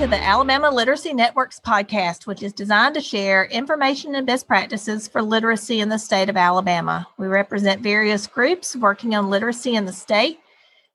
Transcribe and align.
to 0.00 0.06
the 0.06 0.24
Alabama 0.24 0.70
Literacy 0.70 1.12
Networks 1.12 1.60
podcast, 1.60 2.26
which 2.26 2.42
is 2.42 2.54
designed 2.54 2.94
to 2.94 3.02
share 3.02 3.44
information 3.44 4.14
and 4.14 4.26
best 4.26 4.48
practices 4.48 5.06
for 5.06 5.20
literacy 5.20 5.80
in 5.80 5.90
the 5.90 5.98
state 5.98 6.30
of 6.30 6.38
Alabama. 6.38 7.06
We 7.18 7.26
represent 7.26 7.82
various 7.82 8.26
groups 8.26 8.74
working 8.74 9.14
on 9.14 9.28
literacy 9.28 9.74
in 9.74 9.84
the 9.84 9.92
state. 9.92 10.40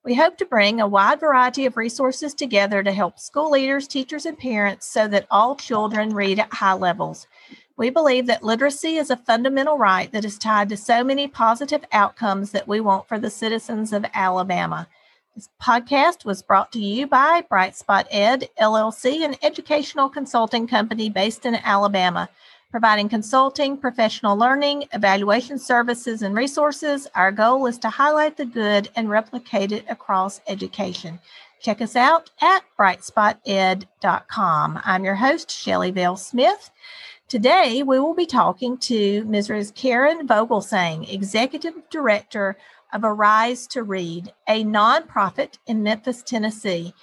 We 0.04 0.16
hope 0.16 0.38
to 0.38 0.46
bring 0.48 0.82
a 0.82 0.88
wide 0.88 1.20
variety 1.20 1.68
of 1.68 1.78
resources 1.78 2.34
together 2.34 2.82
to 2.82 2.92
help 2.92 3.20
school 3.20 3.52
leaders, 3.52 3.88
teachers, 3.88 4.26
and 4.26 4.40
parents 4.40 4.88
so 4.88 5.08
that 5.10 5.28
all 5.30 5.56
children 5.56 6.16
read 6.16 6.40
at 6.40 6.52
high 6.52 6.74
levels. 6.74 7.28
We 7.78 7.92
believe 7.92 8.26
that 8.26 8.44
literacy 8.44 8.96
is 8.96 9.12
a 9.12 9.18
fundamental 9.18 9.78
right 9.78 10.12
that 10.14 10.26
is 10.26 10.40
tied 10.40 10.70
to 10.70 10.78
so 10.78 11.04
many 11.04 11.28
positive 11.28 11.86
outcomes 11.92 12.54
that 12.54 12.68
we 12.68 12.80
want 12.80 13.08
for 13.08 13.20
the 13.20 13.30
citizens 13.30 13.94
of 13.94 14.04
Alabama. 14.16 14.88
This 15.36 15.50
podcast 15.62 16.24
was 16.24 16.42
brought 16.42 16.72
to 16.72 16.80
you 16.80 17.08
by 17.08 17.44
Bright 17.50 17.76
Spot 17.76 18.08
Ed 18.10 18.48
LLC, 18.58 19.26
an 19.26 19.36
educational 19.44 20.08
consulting 20.08 20.66
company 20.66 21.10
based 21.10 21.46
in 21.46 21.56
Alabama, 21.56 22.30
providing 22.72 23.10
consulting, 23.10 23.76
professional 23.76 24.38
learning, 24.38 24.86
evaluation 24.94 25.60
services, 25.60 26.22
and 26.22 26.38
resources. 26.38 27.10
Our 27.16 27.34
goal 27.34 27.66
is 27.66 27.78
to 27.80 27.90
highlight 27.90 28.38
the 28.38 28.46
good 28.46 28.88
and 28.96 29.10
replicate 29.10 29.74
it 29.74 29.84
across 29.90 30.40
education. 30.48 31.20
Check 31.62 31.82
us 31.82 31.98
out 31.98 32.30
at 32.42 32.64
brightspoted.com. 32.80 34.80
I'm 34.86 35.04
your 35.04 35.16
host, 35.16 35.52
Shelly 35.52 35.92
Vale 35.92 36.16
Smith. 36.16 36.72
Today, 37.28 37.84
we 37.84 38.00
will 38.00 38.14
be 38.14 38.28
talking 38.28 38.78
to 38.78 39.26
Mrs. 39.26 39.76
Karen 39.76 40.26
Vogelsang, 40.28 41.12
Executive 41.12 41.74
Director 41.90 42.56
of 42.96 43.04
Arise 43.04 43.68
to 43.68 43.84
Read, 43.84 44.32
a 44.48 44.64
nonprofit 44.64 45.58
in 45.68 45.84
Memphis, 45.84 46.24
Tennessee. 46.24 46.94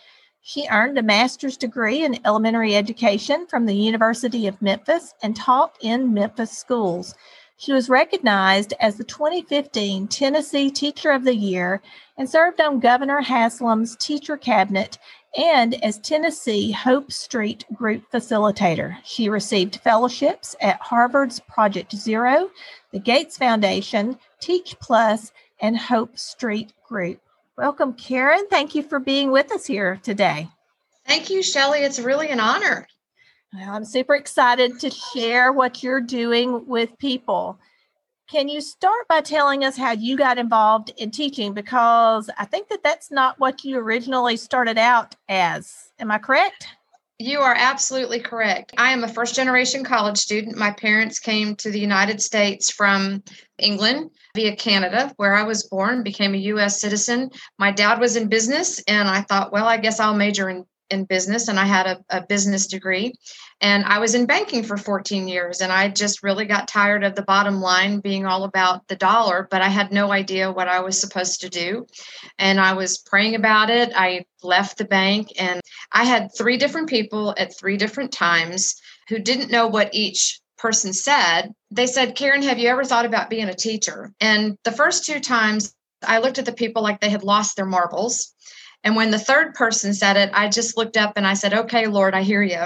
She 0.41 0.67
earned 0.71 0.97
a 0.97 1.03
master's 1.03 1.59
degree 1.59 2.03
in 2.03 2.19
elementary 2.25 2.75
education 2.75 3.47
from 3.47 3.67
the 3.67 3.77
University 3.77 4.47
of 4.47 4.63
Memphis 4.63 5.13
and 5.23 5.37
taught 5.37 5.77
in 5.83 6.15
Memphis 6.15 6.51
schools. 6.51 7.15
She 7.59 7.73
was 7.73 7.91
recognized 7.91 8.73
as 8.81 8.97
the 8.97 9.05
2015 9.05 10.09
Tennessee 10.09 10.71
Teacher 10.71 11.13
of 11.13 11.25
the 11.25 11.37
Year 11.37 11.83
and 12.17 12.29
served 12.29 12.61
on 12.61 12.81
Governor 12.81 13.21
Haslam's 13.21 13.95
teacher 13.97 14.39
cabinet 14.39 14.99
and 15.37 15.83
as 15.85 15.99
Tennessee 15.99 16.73
Hope 16.73 17.13
Street 17.13 17.65
Group 17.75 18.03
Facilitator. 18.11 18.97
She 19.05 19.29
received 19.29 19.77
fellowships 19.77 20.57
at 20.61 20.81
Harvard's 20.81 21.41
Project 21.41 21.95
Zero, 21.95 22.51
the 22.93 22.99
Gates 22.99 23.39
Foundation, 23.39 24.19
Teach 24.41 24.75
Plus, 24.81 25.33
and 25.63 25.79
Hope 25.79 26.19
Street 26.19 26.73
Group. 26.87 27.21
Welcome, 27.57 27.95
Karen. 27.95 28.47
Thank 28.51 28.75
you 28.75 28.83
for 28.83 28.99
being 28.99 29.31
with 29.31 29.53
us 29.53 29.65
here 29.65 29.99
today. 30.03 30.49
Thank 31.07 31.31
you, 31.31 31.43
Shelly. 31.43 31.81
It's 31.81 31.99
really 31.99 32.29
an 32.29 32.41
honor. 32.41 32.87
Well, 33.55 33.71
I'm 33.71 33.85
super 33.85 34.15
excited 34.15 34.81
to 34.81 34.91
share 34.91 35.53
what 35.53 35.83
you're 35.83 36.01
doing 36.01 36.67
with 36.67 36.99
people. 36.99 37.59
Can 38.31 38.49
you 38.49 38.61
start 38.61 39.07
by 39.09 39.21
telling 39.21 39.63
us 39.65 39.77
how 39.77 39.93
you 39.93 40.17
got 40.17 40.39
involved 40.39 40.93
in 40.97 41.11
teaching? 41.11 41.53
Because 41.53 42.31
I 42.39 42.47
think 42.47 42.69
that 42.69 42.83
that's 42.83 43.11
not 43.11 43.39
what 43.39 43.63
you 43.63 43.79
originally 43.79 44.39
started 44.39 44.79
out 44.79 45.15
as. 45.29 45.91
Am 45.99 46.11
I 46.11 46.19
correct? 46.19 46.67
You 47.23 47.39
are 47.39 47.55
absolutely 47.57 48.19
correct. 48.19 48.73
I 48.77 48.91
am 48.91 49.05
a 49.05 49.09
first 49.09 49.37
generation 49.37 49.85
college 49.85 50.19
student. 50.19 50.57
My 50.57 50.73
parents 50.73 51.21
came 51.21 51.55
to 51.57 51.71
the 51.71 51.79
United 51.79 52.21
States 52.21 52.73
from 52.73 53.23
England 53.59 54.11
via 54.35 54.57
Canada, 54.57 55.13
where 55.19 55.37
I 55.37 55.45
was 55.45 55.69
born, 55.69 56.03
became 56.03 56.35
a 56.35 56.39
US 56.39 56.81
citizen. 56.81 57.31
My 57.61 57.71
dad 57.71 58.01
was 58.01 58.17
in 58.17 58.29
business, 58.29 58.83
and 58.89 59.09
I 59.09 59.21
thought, 59.21 59.53
well, 59.53 59.69
I 59.69 59.77
guess 59.77 60.01
I'll 60.01 60.17
major 60.17 60.49
in, 60.49 60.65
in 60.93 61.05
business. 61.05 61.49
And 61.49 61.59
I 61.59 61.65
had 61.65 61.87
a, 61.87 62.05
a 62.11 62.27
business 62.27 62.67
degree. 62.67 63.15
And 63.61 63.85
I 63.85 64.01
was 64.01 64.15
in 64.15 64.27
banking 64.27 64.65
for 64.65 64.77
14 64.77 65.29
years, 65.29 65.61
and 65.61 65.71
I 65.71 65.89
just 65.89 66.25
really 66.25 66.47
got 66.47 66.67
tired 66.67 67.05
of 67.05 67.15
the 67.15 67.23
bottom 67.23 67.61
line 67.61 68.01
being 68.01 68.27
all 68.27 68.43
about 68.43 68.89
the 68.89 68.97
dollar, 68.97 69.47
but 69.51 69.63
I 69.63 69.69
had 69.69 69.93
no 69.93 70.11
idea 70.11 70.51
what 70.51 70.67
I 70.67 70.81
was 70.81 71.01
supposed 71.01 71.41
to 71.43 71.49
do. 71.49 71.87
And 72.41 72.61
I 72.61 72.73
was 72.73 72.99
praying 72.99 73.37
about 73.37 73.71
it. 73.71 73.93
I 73.95 74.25
left 74.43 74.79
the 74.79 74.85
bank, 74.85 75.29
and 75.39 75.61
I 75.93 76.03
had 76.05 76.31
three 76.37 76.57
different 76.57 76.89
people 76.89 77.35
at 77.39 77.57
three 77.57 77.77
different 77.77 78.11
times 78.11 78.75
who 79.09 79.21
didn't 79.21 79.53
know 79.53 79.69
what 79.69 79.95
each 79.95 80.41
person 80.59 80.93
said. 80.93 81.53
They 81.71 81.87
said, 81.87 82.17
Karen, 82.17 82.43
have 82.43 82.59
you 82.59 82.69
ever 82.69 82.85
thought 82.85 83.05
about 83.05 83.31
being 83.31 83.49
a 83.49 83.55
teacher? 83.55 84.13
And 84.21 84.59
the 84.65 84.73
first 84.73 85.05
two 85.05 85.21
times, 85.21 85.73
I 86.05 86.19
looked 86.19 86.39
at 86.39 86.47
the 86.47 86.53
people 86.53 86.83
like 86.83 87.01
they 87.01 87.11
had 87.11 87.23
lost 87.23 87.55
their 87.55 87.67
marbles. 87.67 88.35
And 88.85 88.97
when 88.97 89.11
the 89.11 89.19
third 89.19 89.55
person 89.55 89.95
said 89.95 90.17
it, 90.17 90.31
I 90.33 90.49
just 90.49 90.77
looked 90.77 90.97
up 90.97 91.13
and 91.17 91.27
I 91.27 91.35
said, 91.35 91.55
Okay, 91.55 91.87
Lord, 91.87 92.15
I 92.15 92.23
hear 92.23 92.43
you. 92.43 92.65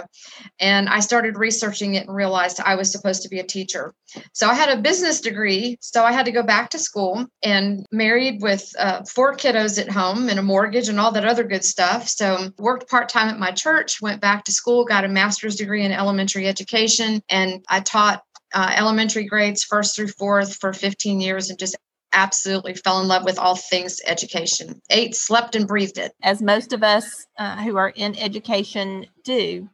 And 0.58 0.88
I 0.88 1.00
started 1.00 1.36
researching 1.36 1.94
it 1.94 2.06
and 2.06 2.16
realized 2.16 2.60
I 2.60 2.76
was 2.76 2.90
supposed 2.90 3.22
to 3.22 3.28
be 3.28 3.38
a 3.38 3.46
teacher. 3.46 3.94
So 4.32 4.48
I 4.48 4.54
had 4.54 4.70
a 4.70 4.80
business 4.80 5.20
degree. 5.20 5.76
So 5.80 6.04
I 6.04 6.12
had 6.12 6.26
to 6.26 6.32
go 6.32 6.42
back 6.42 6.70
to 6.70 6.78
school 6.78 7.26
and 7.42 7.84
married 7.92 8.40
with 8.40 8.70
uh, 8.78 9.02
four 9.04 9.34
kiddos 9.34 9.80
at 9.80 9.90
home 9.90 10.28
and 10.28 10.38
a 10.38 10.42
mortgage 10.42 10.88
and 10.88 10.98
all 10.98 11.12
that 11.12 11.26
other 11.26 11.44
good 11.44 11.64
stuff. 11.64 12.08
So 12.08 12.50
worked 12.58 12.88
part 12.88 13.08
time 13.08 13.28
at 13.28 13.38
my 13.38 13.50
church, 13.50 14.00
went 14.00 14.20
back 14.20 14.44
to 14.44 14.52
school, 14.52 14.84
got 14.84 15.04
a 15.04 15.08
master's 15.08 15.56
degree 15.56 15.84
in 15.84 15.92
elementary 15.92 16.46
education. 16.48 17.22
And 17.28 17.64
I 17.68 17.80
taught 17.80 18.22
uh, 18.54 18.72
elementary 18.76 19.24
grades 19.24 19.64
first 19.64 19.96
through 19.96 20.08
fourth 20.08 20.56
for 20.56 20.72
15 20.72 21.20
years 21.20 21.50
and 21.50 21.58
just 21.58 21.76
absolutely 22.16 22.74
fell 22.74 23.00
in 23.00 23.06
love 23.06 23.24
with 23.24 23.38
all 23.38 23.54
things 23.54 24.00
education. 24.06 24.80
Ate, 24.90 25.14
slept, 25.14 25.54
and 25.54 25.68
breathed 25.68 25.98
it. 25.98 26.12
As 26.22 26.42
most 26.42 26.72
of 26.72 26.82
us 26.82 27.26
uh, 27.38 27.62
who 27.62 27.76
are 27.76 27.90
in 27.90 28.18
education 28.18 29.06
do. 29.22 29.68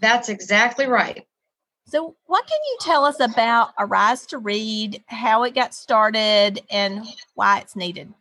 That's 0.00 0.28
exactly 0.28 0.86
right. 0.86 1.24
So, 1.86 2.16
what 2.26 2.46
can 2.46 2.58
you 2.66 2.76
tell 2.80 3.04
us 3.04 3.20
about 3.20 3.74
Arise 3.78 4.26
to 4.26 4.38
Read, 4.38 5.04
how 5.06 5.44
it 5.44 5.54
got 5.54 5.74
started, 5.74 6.62
and 6.70 7.06
why 7.34 7.58
it's 7.58 7.76
needed? 7.76 8.12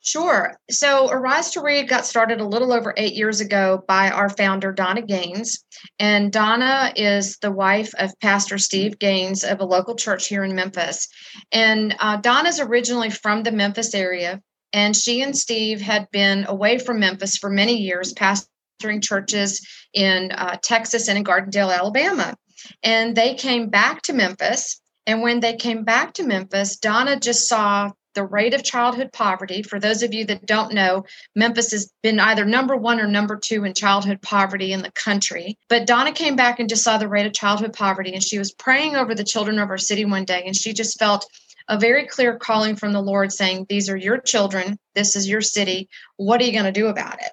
Sure. 0.00 0.56
So 0.70 1.10
Arise 1.10 1.50
to 1.50 1.60
Read 1.60 1.88
got 1.88 2.06
started 2.06 2.40
a 2.40 2.46
little 2.46 2.72
over 2.72 2.94
eight 2.96 3.14
years 3.14 3.40
ago 3.40 3.84
by 3.88 4.10
our 4.10 4.28
founder, 4.28 4.72
Donna 4.72 5.02
Gaines. 5.02 5.64
And 5.98 6.32
Donna 6.32 6.92
is 6.96 7.36
the 7.38 7.50
wife 7.50 7.92
of 7.98 8.18
Pastor 8.20 8.58
Steve 8.58 8.98
Gaines 8.98 9.42
of 9.44 9.60
a 9.60 9.64
local 9.64 9.96
church 9.96 10.28
here 10.28 10.44
in 10.44 10.54
Memphis. 10.54 11.08
And 11.52 11.96
uh, 11.98 12.16
Donna's 12.18 12.60
originally 12.60 13.10
from 13.10 13.42
the 13.42 13.52
Memphis 13.52 13.94
area. 13.94 14.40
And 14.72 14.96
she 14.96 15.22
and 15.22 15.36
Steve 15.36 15.80
had 15.80 16.10
been 16.10 16.44
away 16.46 16.78
from 16.78 17.00
Memphis 17.00 17.36
for 17.36 17.50
many 17.50 17.76
years, 17.76 18.14
pastoring 18.14 19.02
churches 19.02 19.66
in 19.94 20.30
uh, 20.32 20.58
Texas 20.62 21.08
and 21.08 21.18
in 21.18 21.24
Gardendale, 21.24 21.76
Alabama. 21.76 22.36
And 22.82 23.16
they 23.16 23.34
came 23.34 23.68
back 23.68 24.02
to 24.02 24.12
Memphis. 24.12 24.80
And 25.06 25.22
when 25.22 25.40
they 25.40 25.56
came 25.56 25.84
back 25.84 26.14
to 26.14 26.26
Memphis, 26.26 26.76
Donna 26.76 27.18
just 27.18 27.48
saw 27.48 27.92
the 28.18 28.24
rate 28.24 28.52
of 28.52 28.64
childhood 28.64 29.12
poverty. 29.12 29.62
For 29.62 29.78
those 29.78 30.02
of 30.02 30.12
you 30.12 30.24
that 30.24 30.44
don't 30.44 30.74
know, 30.74 31.04
Memphis 31.36 31.70
has 31.70 31.92
been 32.02 32.18
either 32.18 32.44
number 32.44 32.76
one 32.76 32.98
or 32.98 33.06
number 33.06 33.36
two 33.36 33.62
in 33.62 33.74
childhood 33.74 34.20
poverty 34.20 34.72
in 34.72 34.82
the 34.82 34.90
country. 34.90 35.56
But 35.68 35.86
Donna 35.86 36.10
came 36.10 36.34
back 36.34 36.58
and 36.58 36.68
just 36.68 36.82
saw 36.82 36.98
the 36.98 37.06
rate 37.06 37.26
of 37.26 37.32
childhood 37.32 37.74
poverty, 37.74 38.14
and 38.14 38.22
she 38.22 38.36
was 38.36 38.50
praying 38.50 38.96
over 38.96 39.14
the 39.14 39.22
children 39.22 39.60
of 39.60 39.70
our 39.70 39.78
city 39.78 40.04
one 40.04 40.24
day, 40.24 40.42
and 40.44 40.56
she 40.56 40.72
just 40.72 40.98
felt 40.98 41.30
a 41.68 41.78
very 41.78 42.08
clear 42.08 42.36
calling 42.36 42.74
from 42.74 42.92
the 42.92 43.00
Lord 43.00 43.30
saying, 43.30 43.66
These 43.68 43.88
are 43.88 43.96
your 43.96 44.18
children. 44.18 44.80
This 44.96 45.14
is 45.14 45.28
your 45.28 45.40
city. 45.40 45.88
What 46.16 46.40
are 46.40 46.44
you 46.44 46.50
going 46.50 46.64
to 46.64 46.72
do 46.72 46.88
about 46.88 47.20
it? 47.22 47.30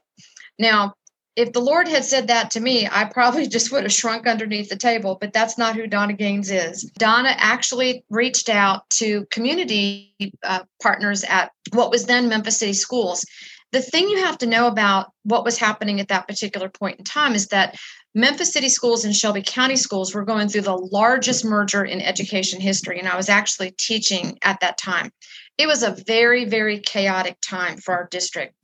Now, 0.59 0.93
if 1.35 1.51
the 1.51 1.59
Lord 1.59 1.87
had 1.87 2.05
said 2.05 2.27
that 2.27 2.51
to 2.51 2.59
me, 2.59 2.87
I 2.89 3.05
probably 3.05 3.47
just 3.55 3.71
would 3.71 3.83
have 3.83 3.93
shrunk 3.93 4.27
underneath 4.27 4.69
the 4.69 4.75
table, 4.75 5.17
but 5.19 5.33
that's 5.33 5.57
not 5.57 5.75
who 5.75 5.87
Donna 5.87 6.13
Gaines 6.13 6.51
is. 6.51 6.83
Donna 6.97 7.33
actually 7.37 8.03
reached 8.09 8.49
out 8.49 8.89
to 8.91 9.25
community 9.31 10.13
uh, 10.43 10.63
partners 10.81 11.23
at 11.23 11.51
what 11.73 11.91
was 11.91 12.05
then 12.05 12.29
Memphis 12.29 12.57
City 12.57 12.73
Schools. 12.73 13.25
The 13.71 13.81
thing 13.81 14.07
you 14.07 14.23
have 14.23 14.37
to 14.37 14.45
know 14.45 14.67
about 14.67 15.07
what 15.23 15.43
was 15.43 15.57
happening 15.57 15.99
at 15.99 16.07
that 16.07 16.27
particular 16.27 16.69
point 16.69 16.99
in 16.99 17.03
time 17.03 17.33
is 17.33 17.47
that 17.47 17.75
Memphis 18.13 18.53
City 18.53 18.69
Schools 18.69 19.03
and 19.03 19.13
Shelby 19.13 19.43
County 19.45 19.75
Schools 19.75 20.15
were 20.15 20.23
going 20.23 20.47
through 20.47 20.61
the 20.61 20.77
largest 20.77 21.43
merger 21.43 21.83
in 21.83 21.99
education 21.99 22.61
history, 22.61 22.97
and 22.97 23.09
I 23.09 23.17
was 23.17 23.27
actually 23.27 23.71
teaching 23.77 24.37
at 24.41 24.61
that 24.61 24.77
time. 24.77 25.11
It 25.57 25.67
was 25.67 25.83
a 25.83 25.97
very, 26.07 26.45
very 26.45 26.79
chaotic 26.79 27.35
time 27.45 27.75
for 27.77 27.93
our 27.93 28.07
district. 28.09 28.55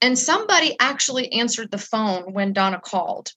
And 0.00 0.18
somebody 0.18 0.76
actually 0.78 1.32
answered 1.32 1.70
the 1.70 1.78
phone 1.78 2.32
when 2.32 2.52
Donna 2.52 2.80
called. 2.82 3.32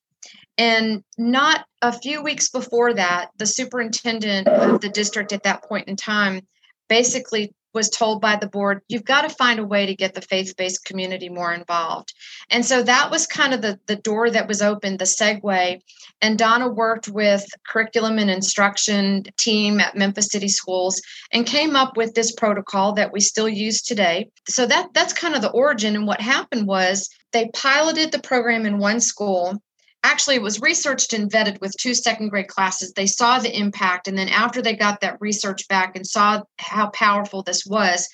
And 0.58 1.04
not 1.18 1.66
a 1.82 1.98
few 1.98 2.22
weeks 2.22 2.50
before 2.50 2.94
that, 2.94 3.30
the 3.38 3.46
superintendent 3.46 4.48
of 4.48 4.82
the 4.82 4.90
district 4.90 5.32
at 5.32 5.44
that 5.44 5.64
point 5.64 5.88
in 5.88 5.96
time 5.96 6.46
basically 6.90 7.54
was 7.74 7.90
told 7.90 8.22
by 8.22 8.36
the 8.36 8.48
board, 8.48 8.82
you've 8.88 9.06
got 9.06 9.22
to 9.22 9.30
find 9.30 9.60
a 9.60 9.66
way 9.66 9.86
to 9.86 9.96
get 9.96 10.14
the 10.14 10.22
faith 10.22 10.56
based 10.58 10.86
community 10.86 11.30
more 11.30 11.54
involved. 11.54 12.14
And 12.50 12.66
so 12.66 12.84
that 12.84 13.12
was 13.12 13.28
kind 13.28 13.54
of 13.54 13.62
the, 13.62 13.80
the 13.88 13.96
door 13.96 14.30
that 14.30 14.48
was 14.48 14.62
open, 14.62 14.98
the 14.98 15.06
segue. 15.06 15.82
And 16.22 16.38
Donna 16.38 16.68
worked 16.68 17.08
with 17.08 17.46
curriculum 17.68 18.18
and 18.18 18.30
instruction 18.30 19.24
team 19.38 19.80
at 19.80 19.96
Memphis 19.96 20.30
City 20.32 20.48
Schools 20.48 21.02
and 21.32 21.46
came 21.46 21.76
up 21.76 21.96
with 21.96 22.14
this 22.14 22.32
protocol 22.32 22.94
that 22.94 23.12
we 23.14 23.20
still 23.20 23.50
use 23.50 23.82
today. 23.82 24.30
So 24.48 24.66
that 24.66 24.90
that's 24.94 25.14
kind 25.14 25.36
of 25.36 25.42
the 25.42 25.52
origin. 25.52 25.96
And 25.96 26.08
what 26.08 26.22
happened 26.22 26.68
was 26.68 27.10
they 27.32 27.50
piloted 27.54 28.12
the 28.12 28.20
program 28.20 28.66
in 28.66 28.80
one 28.80 29.00
school 29.00 29.62
actually 30.04 30.36
it 30.36 30.42
was 30.42 30.62
researched 30.62 31.14
and 31.14 31.32
vetted 31.32 31.60
with 31.62 31.76
two 31.80 31.94
second 31.94 32.30
grade 32.30 32.48
classes. 32.48 32.94
They 32.94 33.08
saw 33.08 33.40
the 33.40 33.56
impact 33.56 34.08
and 34.08 34.18
then 34.18 34.30
after 34.30 34.62
they 34.62 34.76
got 34.76 35.02
that 35.02 35.18
research 35.20 35.68
back 35.68 35.96
and 35.96 36.06
saw 36.06 36.42
how 36.58 36.90
powerful 36.90 37.44
this 37.44 37.66
was 37.66 38.08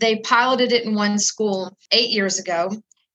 they 0.00 0.16
piloted 0.20 0.72
it 0.72 0.84
in 0.84 0.94
one 0.94 1.18
school 1.18 1.76
eight 1.92 2.10
years 2.10 2.38
ago 2.38 2.70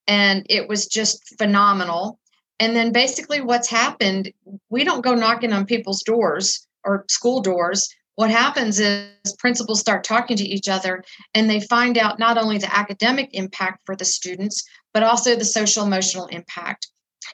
and 0.08 0.46
it 0.50 0.68
was 0.68 0.86
just 0.86 1.36
phenomenal. 1.38 2.20
And 2.60 2.76
then 2.76 2.92
basically 2.92 3.42
what's 3.42 3.70
happened 3.70 4.32
we 4.70 4.84
don't 4.84 5.04
go 5.04 5.16
knocking 5.16 5.54
on 5.54 5.66
people's 5.66 6.04
doors 6.04 6.68
or 6.84 7.06
school 7.10 7.42
doors. 7.42 7.90
What 8.16 8.32
happens 8.32 8.80
is 8.80 9.10
principals 9.40 9.82
start 9.82 10.04
talking 10.04 10.38
to 10.38 10.44
each 10.44 10.70
other 10.70 11.04
and 11.34 11.50
they 11.50 11.60
find 11.60 11.98
out 11.98 12.20
not 12.20 12.38
only 12.38 12.58
the 12.58 12.76
academic 12.76 13.30
impact 13.34 13.82
for 13.86 13.96
the 13.96 14.06
students 14.06 14.64
but 14.94 15.04
also 15.04 15.36
the 15.36 15.46
social 15.46 15.84
emotional 15.84 16.28
impact 16.28 16.88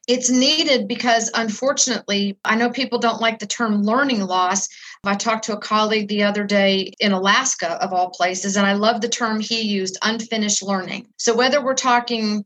it's 0.07 0.29
needed 0.29 0.87
because 0.87 1.29
unfortunately 1.33 2.37
i 2.45 2.55
know 2.55 2.69
people 2.69 2.99
don't 2.99 3.21
like 3.21 3.39
the 3.39 3.45
term 3.45 3.83
learning 3.83 4.21
loss 4.21 4.67
i 5.05 5.15
talked 5.15 5.45
to 5.45 5.53
a 5.53 5.59
colleague 5.59 6.07
the 6.07 6.23
other 6.23 6.43
day 6.43 6.91
in 6.99 7.11
alaska 7.11 7.81
of 7.83 7.93
all 7.93 8.09
places 8.09 8.55
and 8.55 8.65
i 8.65 8.73
love 8.73 9.01
the 9.01 9.09
term 9.09 9.39
he 9.39 9.61
used 9.61 9.97
unfinished 10.01 10.63
learning 10.63 11.07
so 11.17 11.35
whether 11.35 11.63
we're 11.63 11.73
talking 11.73 12.45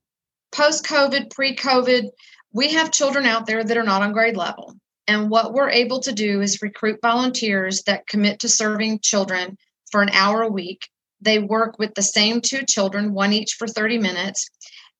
post 0.51 0.85
covid 0.85 1.29
pre 1.33 1.55
covid 1.55 2.09
we 2.53 2.71
have 2.71 2.91
children 2.91 3.25
out 3.25 3.45
there 3.45 3.63
that 3.63 3.77
are 3.77 3.83
not 3.83 4.01
on 4.01 4.13
grade 4.13 4.37
level 4.37 4.75
and 5.07 5.29
what 5.29 5.53
we're 5.53 5.69
able 5.69 5.99
to 6.01 6.11
do 6.11 6.41
is 6.41 6.61
recruit 6.61 6.99
volunteers 7.01 7.83
that 7.83 8.07
commit 8.07 8.39
to 8.39 8.49
serving 8.49 8.99
children 8.99 9.57
for 9.91 10.01
an 10.01 10.09
hour 10.09 10.41
a 10.41 10.49
week. 10.49 10.89
They 11.21 11.39
work 11.39 11.77
with 11.79 11.93
the 11.95 12.01
same 12.01 12.41
two 12.41 12.63
children, 12.65 13.13
one 13.13 13.33
each 13.33 13.53
for 13.53 13.67
30 13.67 13.99
minutes. 13.99 14.49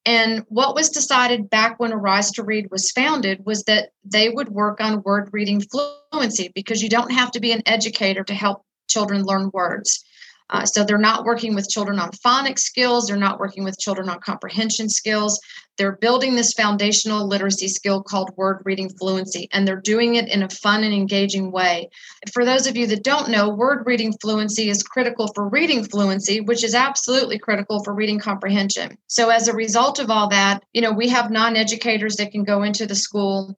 And 0.05 0.45
what 0.49 0.75
was 0.75 0.89
decided 0.89 1.49
back 1.49 1.79
when 1.79 1.91
Arise 1.91 2.31
to 2.31 2.43
Read 2.43 2.69
was 2.69 2.91
founded 2.91 3.43
was 3.45 3.63
that 3.63 3.89
they 4.03 4.29
would 4.29 4.49
work 4.49 4.79
on 4.79 5.01
word 5.01 5.29
reading 5.31 5.61
fluency 5.61 6.51
because 6.53 6.83
you 6.83 6.89
don't 6.89 7.11
have 7.11 7.31
to 7.31 7.39
be 7.39 7.51
an 7.51 7.63
educator 7.65 8.23
to 8.23 8.33
help 8.33 8.63
children 8.87 9.23
learn 9.23 9.49
words. 9.51 10.03
Uh, 10.49 10.65
so 10.65 10.83
they're 10.83 10.97
not 10.97 11.25
working 11.25 11.55
with 11.55 11.69
children 11.69 11.99
on 11.99 12.11
phonics 12.11 12.59
skills, 12.59 13.07
they're 13.07 13.17
not 13.17 13.39
working 13.39 13.63
with 13.63 13.79
children 13.79 14.09
on 14.09 14.19
comprehension 14.19 14.89
skills. 14.89 15.39
They're 15.77 15.97
building 15.97 16.35
this 16.35 16.53
foundational 16.53 17.27
literacy 17.27 17.67
skill 17.67 18.01
called 18.01 18.31
word 18.37 18.61
reading 18.63 18.89
fluency, 18.89 19.49
and 19.51 19.67
they're 19.67 19.81
doing 19.81 20.15
it 20.15 20.29
in 20.29 20.43
a 20.43 20.49
fun 20.49 20.83
and 20.83 20.93
engaging 20.93 21.51
way. 21.51 21.89
For 22.31 22.45
those 22.45 22.65
of 22.65 22.77
you 22.77 22.87
that 22.87 23.03
don't 23.03 23.29
know, 23.29 23.49
word 23.49 23.85
reading 23.85 24.13
fluency 24.21 24.69
is 24.69 24.83
critical 24.83 25.27
for 25.33 25.49
reading 25.49 25.83
fluency, 25.83 26.39
which 26.39 26.63
is 26.63 26.75
absolutely 26.75 27.39
critical 27.39 27.83
for 27.83 27.93
reading 27.93 28.19
comprehension. 28.19 28.97
So, 29.07 29.29
as 29.29 29.47
a 29.47 29.53
result 29.53 29.99
of 29.99 30.09
all 30.09 30.29
that, 30.29 30.63
you 30.73 30.81
know, 30.81 30.93
we 30.93 31.09
have 31.09 31.29
non 31.29 31.57
educators 31.57 32.15
that 32.17 32.31
can 32.31 32.43
go 32.43 32.63
into 32.63 32.85
the 32.85 32.95
school, 32.95 33.57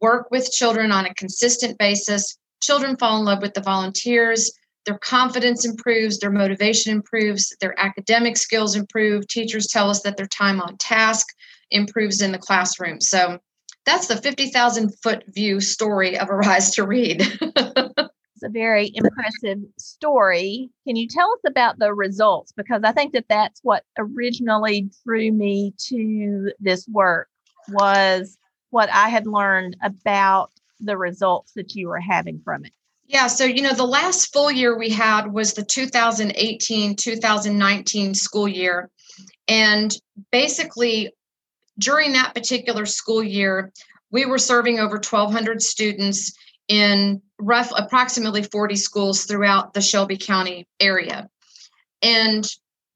work 0.00 0.30
with 0.30 0.50
children 0.50 0.90
on 0.90 1.04
a 1.04 1.14
consistent 1.14 1.76
basis. 1.78 2.38
Children 2.62 2.96
fall 2.96 3.18
in 3.18 3.24
love 3.24 3.42
with 3.42 3.54
the 3.54 3.60
volunteers 3.60 4.50
their 4.88 4.98
confidence 4.98 5.66
improves, 5.66 6.18
their 6.18 6.30
motivation 6.30 6.90
improves, 6.90 7.54
their 7.60 7.78
academic 7.78 8.38
skills 8.38 8.74
improve. 8.74 9.28
Teachers 9.28 9.66
tell 9.66 9.90
us 9.90 10.00
that 10.00 10.16
their 10.16 10.26
time 10.26 10.62
on 10.62 10.78
task 10.78 11.26
improves 11.70 12.22
in 12.22 12.32
the 12.32 12.38
classroom. 12.38 12.98
So 12.98 13.38
that's 13.84 14.06
the 14.06 14.16
50,000 14.16 14.90
foot 15.02 15.24
view 15.28 15.60
story 15.60 16.18
of 16.18 16.30
Arise 16.30 16.70
to 16.76 16.86
Read. 16.86 17.20
it's 17.42 18.42
a 18.42 18.48
very 18.48 18.90
impressive 18.94 19.58
story. 19.78 20.70
Can 20.86 20.96
you 20.96 21.06
tell 21.06 21.30
us 21.32 21.40
about 21.46 21.78
the 21.78 21.92
results? 21.92 22.54
Because 22.56 22.80
I 22.82 22.92
think 22.92 23.12
that 23.12 23.26
that's 23.28 23.60
what 23.62 23.84
originally 23.98 24.88
drew 25.04 25.30
me 25.32 25.74
to 25.88 26.50
this 26.60 26.88
work 26.88 27.28
was 27.68 28.38
what 28.70 28.88
I 28.88 29.10
had 29.10 29.26
learned 29.26 29.76
about 29.82 30.50
the 30.80 30.96
results 30.96 31.52
that 31.56 31.74
you 31.74 31.88
were 31.88 32.00
having 32.00 32.40
from 32.42 32.64
it. 32.64 32.72
Yeah, 33.08 33.26
so 33.26 33.44
you 33.44 33.62
know, 33.62 33.72
the 33.72 33.84
last 33.84 34.32
full 34.34 34.50
year 34.50 34.78
we 34.78 34.90
had 34.90 35.32
was 35.32 35.54
the 35.54 35.64
2018 35.64 36.94
2019 36.94 38.14
school 38.14 38.46
year. 38.46 38.90
And 39.48 39.94
basically, 40.30 41.14
during 41.78 42.12
that 42.12 42.34
particular 42.34 42.84
school 42.84 43.22
year, 43.22 43.72
we 44.10 44.26
were 44.26 44.38
serving 44.38 44.78
over 44.78 44.96
1,200 44.96 45.62
students 45.62 46.36
in 46.68 47.22
rough 47.38 47.72
approximately 47.74 48.42
40 48.42 48.76
schools 48.76 49.24
throughout 49.24 49.72
the 49.72 49.80
Shelby 49.80 50.18
County 50.18 50.66
area. 50.78 51.30
And 52.02 52.46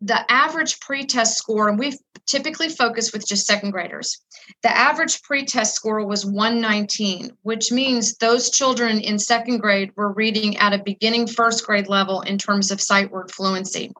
the 0.02 0.30
average 0.30 0.80
pretest 0.80 1.38
score, 1.38 1.68
and 1.68 1.78
we've 1.78 1.96
typically 2.26 2.68
focus 2.68 3.12
with 3.12 3.26
just 3.26 3.46
second 3.46 3.70
graders, 3.70 4.20
the 4.62 4.76
average 4.76 5.22
pretest 5.22 5.74
score 5.74 6.04
was 6.04 6.26
119, 6.26 7.30
which 7.42 7.70
means 7.70 8.16
those 8.16 8.50
children 8.50 8.98
in 8.98 9.18
second 9.18 9.58
grade 9.58 9.92
were 9.96 10.12
reading 10.12 10.56
at 10.56 10.72
a 10.72 10.82
beginning 10.82 11.28
first 11.28 11.64
grade 11.64 11.88
level 11.88 12.20
in 12.22 12.36
terms 12.36 12.72
of 12.72 12.80
sight 12.80 13.12
word 13.12 13.30
fluency. 13.30 13.92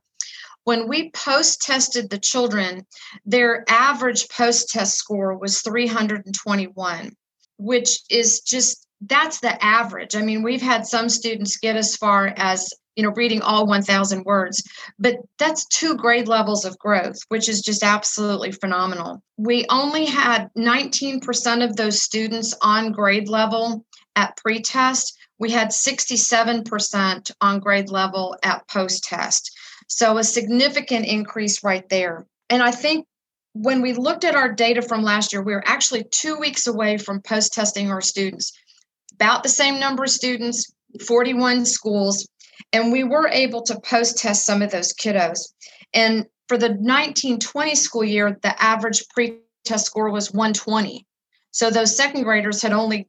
When 0.65 0.89
we 0.89 1.11
post 1.11 1.63
tested 1.63 2.11
the 2.11 2.19
children, 2.19 2.85
their 3.25 3.65
average 3.69 4.29
post 4.29 4.71
test 4.71 4.97
score 4.97 5.37
was 5.37 5.61
321, 5.63 7.13
which 7.59 8.01
is 8.11 8.41
just 8.41 8.87
that's 9.05 9.41
the 9.41 9.63
average. 9.65 10.15
I 10.15 10.23
mean, 10.23 10.43
we've 10.43 10.63
had 10.63 10.87
some 10.87 11.09
students 11.09 11.57
get 11.57 11.77
as 11.77 11.97
far 11.97 12.33
as 12.37 12.73
you 12.97 13.03
know 13.03 13.13
reading 13.13 13.43
all 13.43 13.67
1000 13.67 14.25
words. 14.25 14.63
But 14.99 15.17
that's 15.39 15.67
two 15.67 15.97
grade 15.97 16.29
levels 16.29 16.65
of 16.65 16.79
growth 16.79 17.19
which 17.29 17.49
is 17.49 17.61
just 17.61 17.83
absolutely 17.83 18.53
phenomenal. 18.53 19.23
We 19.37 19.67
only 19.69 20.07
had 20.07 20.51
19% 20.57 21.65
of 21.65 21.77
those 21.77 22.03
students 22.03 22.55
on 22.63 22.93
grade 22.93 23.29
level 23.29 23.85
at 24.17 24.37
pre-test. 24.37 25.17
We 25.39 25.51
had 25.51 25.69
67% 25.69 27.31
on 27.41 27.59
grade 27.61 27.91
level 27.91 28.37
at 28.43 28.69
post-test. 28.69 29.51
So 29.89 30.19
a 30.19 30.25
significant 30.25 31.07
increase 31.07 31.65
right 31.65 31.89
there. 31.89 32.27
And 32.51 32.63
i 32.63 32.71
think 32.71 33.07
when 33.55 33.83
we 33.83 33.93
looked 33.93 34.25
at 34.25 34.35
our 34.35 34.51
data 34.51 34.81
from 34.81 35.03
last 35.03 35.33
year 35.33 35.43
we 35.43 35.53
were 35.53 35.67
actually 35.67 36.05
two 36.11 36.39
weeks 36.39 36.67
away 36.67 36.97
from 36.97 37.21
post-testing 37.21 37.91
our 37.91 38.01
students. 38.01 38.53
About 39.15 39.43
the 39.43 39.49
same 39.49 39.79
number 39.79 40.05
of 40.05 40.11
students 40.11 40.73
41 41.07 41.65
schools 41.65 42.27
and 42.73 42.93
we 42.93 43.05
were 43.05 43.29
able 43.29 43.63
to 43.63 43.81
post 43.81 44.19
test 44.19 44.45
some 44.45 44.63
of 44.63 44.71
those 44.71 44.93
kiddos. 44.93 45.53
And 45.95 46.27
for 46.49 46.59
the 46.59 46.69
1920 46.69 47.75
school 47.75 48.05
year, 48.05 48.39
the 48.43 48.63
average 48.63 49.05
pre 49.15 49.39
test 49.65 49.87
score 49.87 50.11
was 50.11 50.33
120. 50.33 51.07
So 51.51 51.71
those 51.71 51.97
second 51.97 52.23
graders 52.25 52.63
had 52.63 52.73
only, 52.73 53.09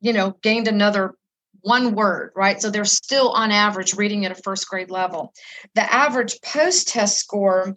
you 0.00 0.12
know, 0.12 0.36
gained 0.42 0.68
another 0.68 1.14
one 1.62 1.94
word, 1.94 2.32
right? 2.36 2.60
So 2.60 2.70
they're 2.70 2.84
still 2.84 3.30
on 3.30 3.50
average 3.50 3.94
reading 3.94 4.24
at 4.24 4.32
a 4.32 4.42
first 4.42 4.68
grade 4.68 4.90
level. 4.90 5.32
The 5.74 5.92
average 5.92 6.40
post 6.42 6.88
test 6.88 7.18
score 7.18 7.76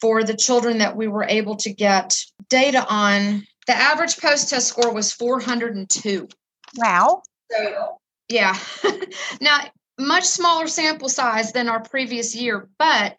for 0.00 0.24
the 0.24 0.36
children 0.36 0.78
that 0.78 0.96
we 0.96 1.08
were 1.08 1.24
able 1.24 1.56
to 1.56 1.72
get 1.72 2.16
data 2.48 2.84
on, 2.88 3.46
the 3.66 3.74
average 3.74 4.18
post 4.18 4.48
test 4.50 4.68
score 4.68 4.92
was 4.92 5.12
402. 5.12 6.28
Wow. 6.76 7.22
So, 7.50 7.98
yeah. 8.28 8.56
now, 9.40 9.60
much 10.00 10.24
smaller 10.24 10.66
sample 10.66 11.08
size 11.08 11.52
than 11.52 11.68
our 11.68 11.80
previous 11.80 12.34
year, 12.34 12.68
but 12.78 13.16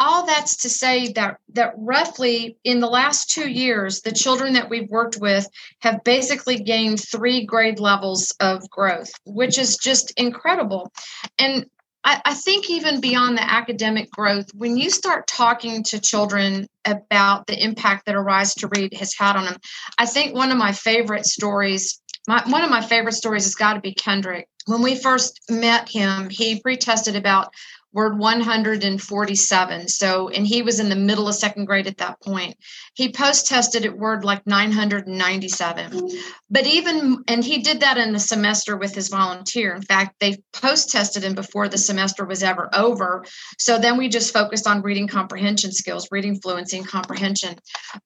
all 0.00 0.26
that's 0.26 0.56
to 0.56 0.68
say 0.68 1.12
that 1.12 1.38
that 1.50 1.72
roughly 1.76 2.56
in 2.64 2.80
the 2.80 2.88
last 2.88 3.30
two 3.30 3.48
years 3.48 4.00
the 4.00 4.12
children 4.12 4.54
that 4.54 4.68
we've 4.68 4.90
worked 4.90 5.18
with 5.20 5.46
have 5.80 6.02
basically 6.04 6.58
gained 6.58 7.00
three 7.00 7.44
grade 7.44 7.78
levels 7.78 8.34
of 8.40 8.68
growth 8.70 9.12
which 9.24 9.58
is 9.58 9.76
just 9.76 10.12
incredible. 10.18 10.90
And 11.38 11.66
I, 12.06 12.34
think 12.34 12.68
even 12.68 13.00
beyond 13.00 13.38
the 13.38 13.50
academic 13.50 14.10
growth 14.10 14.50
when 14.54 14.76
you 14.76 14.90
start 14.90 15.26
talking 15.26 15.82
to 15.84 16.00
children 16.00 16.66
about 16.84 17.46
the 17.46 17.62
impact 17.62 18.04
that 18.06 18.14
arise 18.14 18.54
to 18.56 18.68
read 18.76 18.92
has 18.94 19.14
had 19.14 19.36
on 19.36 19.46
them 19.46 19.56
i 19.96 20.04
think 20.04 20.34
one 20.34 20.50
of 20.50 20.58
my 20.58 20.72
favorite 20.72 21.24
stories 21.24 22.00
my, 22.28 22.42
one 22.46 22.62
of 22.62 22.70
my 22.70 22.82
favorite 22.82 23.14
stories 23.14 23.44
has 23.44 23.54
got 23.54 23.74
to 23.74 23.80
be 23.80 23.94
kendrick 23.94 24.48
when 24.66 24.82
we 24.82 24.96
first 24.96 25.40
met 25.50 25.88
him, 25.88 26.30
he 26.30 26.60
pre-tested 26.60 27.16
about 27.16 27.52
word 27.94 28.18
147. 28.18 29.88
So, 29.88 30.28
and 30.28 30.44
he 30.44 30.62
was 30.62 30.80
in 30.80 30.88
the 30.88 30.96
middle 30.96 31.28
of 31.28 31.36
second 31.36 31.66
grade 31.66 31.86
at 31.86 31.98
that 31.98 32.20
point. 32.20 32.56
He 32.94 33.12
post 33.12 33.46
tested 33.46 33.86
at 33.86 33.96
word 33.96 34.24
like 34.24 34.44
997. 34.46 36.10
But 36.50 36.66
even, 36.66 37.22
and 37.28 37.44
he 37.44 37.58
did 37.58 37.80
that 37.80 37.96
in 37.96 38.12
the 38.12 38.18
semester 38.18 38.76
with 38.76 38.94
his 38.94 39.08
volunteer. 39.08 39.72
In 39.74 39.82
fact, 39.82 40.16
they 40.18 40.42
post 40.52 40.90
tested 40.90 41.22
him 41.22 41.34
before 41.34 41.68
the 41.68 41.78
semester 41.78 42.24
was 42.24 42.42
ever 42.42 42.68
over. 42.74 43.24
So 43.58 43.78
then 43.78 43.96
we 43.96 44.08
just 44.08 44.32
focused 44.32 44.66
on 44.66 44.82
reading 44.82 45.06
comprehension 45.06 45.70
skills, 45.70 46.08
reading 46.10 46.40
fluency 46.40 46.78
and 46.78 46.88
comprehension. 46.88 47.56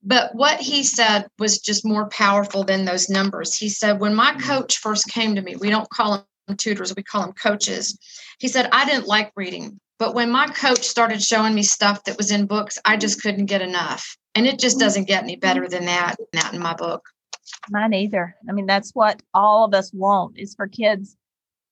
But 0.03 0.35
what 0.35 0.61
he 0.61 0.83
said 0.83 1.29
was 1.38 1.61
just 1.61 1.87
more 1.87 2.11
powerful 2.11 2.62
than 2.62 2.85
those 2.85 3.09
numbers. 3.09 3.57
He 3.57 3.71
said, 3.71 4.00
when 4.00 4.15
my 4.15 4.35
coach 4.35 4.77
first 4.77 5.09
came 5.09 5.35
to 5.35 5.41
me, 5.41 5.57
we 5.57 5.71
don't 5.71 5.88
call 5.88 6.15
him 6.17 6.25
tutors, 6.57 6.95
we 6.95 7.02
call 7.02 7.23
them 7.23 7.33
coaches. 7.33 7.99
He 8.38 8.49
said, 8.49 8.69
I 8.73 8.85
didn't 8.85 9.07
like 9.07 9.33
reading, 9.37 9.81
but 9.99 10.14
when 10.14 10.31
my 10.31 10.47
coach 10.47 10.83
started 10.83 11.23
showing 11.23 11.55
me 11.55 11.62
stuff 11.62 12.05
that 12.05 12.17
was 12.17 12.31
in 12.31 12.47
books, 12.47 12.78
I 12.85 12.97
just 12.97 13.23
couldn't 13.23 13.47
get 13.47 13.62
enough. 13.62 14.17
And 14.35 14.47
it 14.47 14.59
just 14.59 14.78
doesn't 14.78 15.09
get 15.09 15.23
any 15.23 15.37
better 15.37 15.69
than 15.69 15.87
that, 15.87 16.17
that 16.33 16.55
in 16.55 16.61
my 16.61 16.75
book. 16.75 17.05
Mine 17.71 17.95
either. 17.95 18.37
I 18.49 18.52
mean, 18.52 18.67
that's 18.67 18.93
what 18.95 19.21
all 19.35 19.64
of 19.64 19.75
us 19.75 19.93
want 19.93 20.38
is 20.38 20.55
for 20.55 20.69
kids 20.69 21.17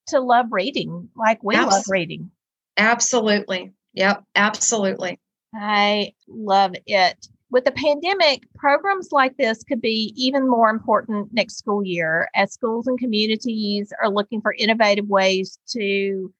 to 0.08 0.20
love 0.20 0.46
reading 0.50 1.08
like 1.16 1.42
we 1.44 1.54
Absol- 1.54 1.70
love 1.70 1.84
reading. 1.88 2.30
Absolutely. 2.76 3.72
Yep. 3.94 4.24
Absolutely. 4.34 5.20
I 5.54 6.12
love 6.28 6.74
it. 6.86 7.26
With 7.56 7.64
the 7.64 7.72
pandemic, 7.72 8.42
programs 8.54 9.12
like 9.12 9.38
this 9.38 9.64
could 9.64 9.80
be 9.80 10.12
even 10.14 10.46
more 10.46 10.68
important 10.68 11.32
next 11.32 11.56
school 11.56 11.82
year 11.82 12.28
as 12.34 12.52
schools 12.52 12.86
and 12.86 12.98
communities 12.98 13.94
are 14.02 14.10
looking 14.10 14.42
for 14.42 14.52
innovative 14.52 15.08
ways 15.08 15.58
to 15.70 16.34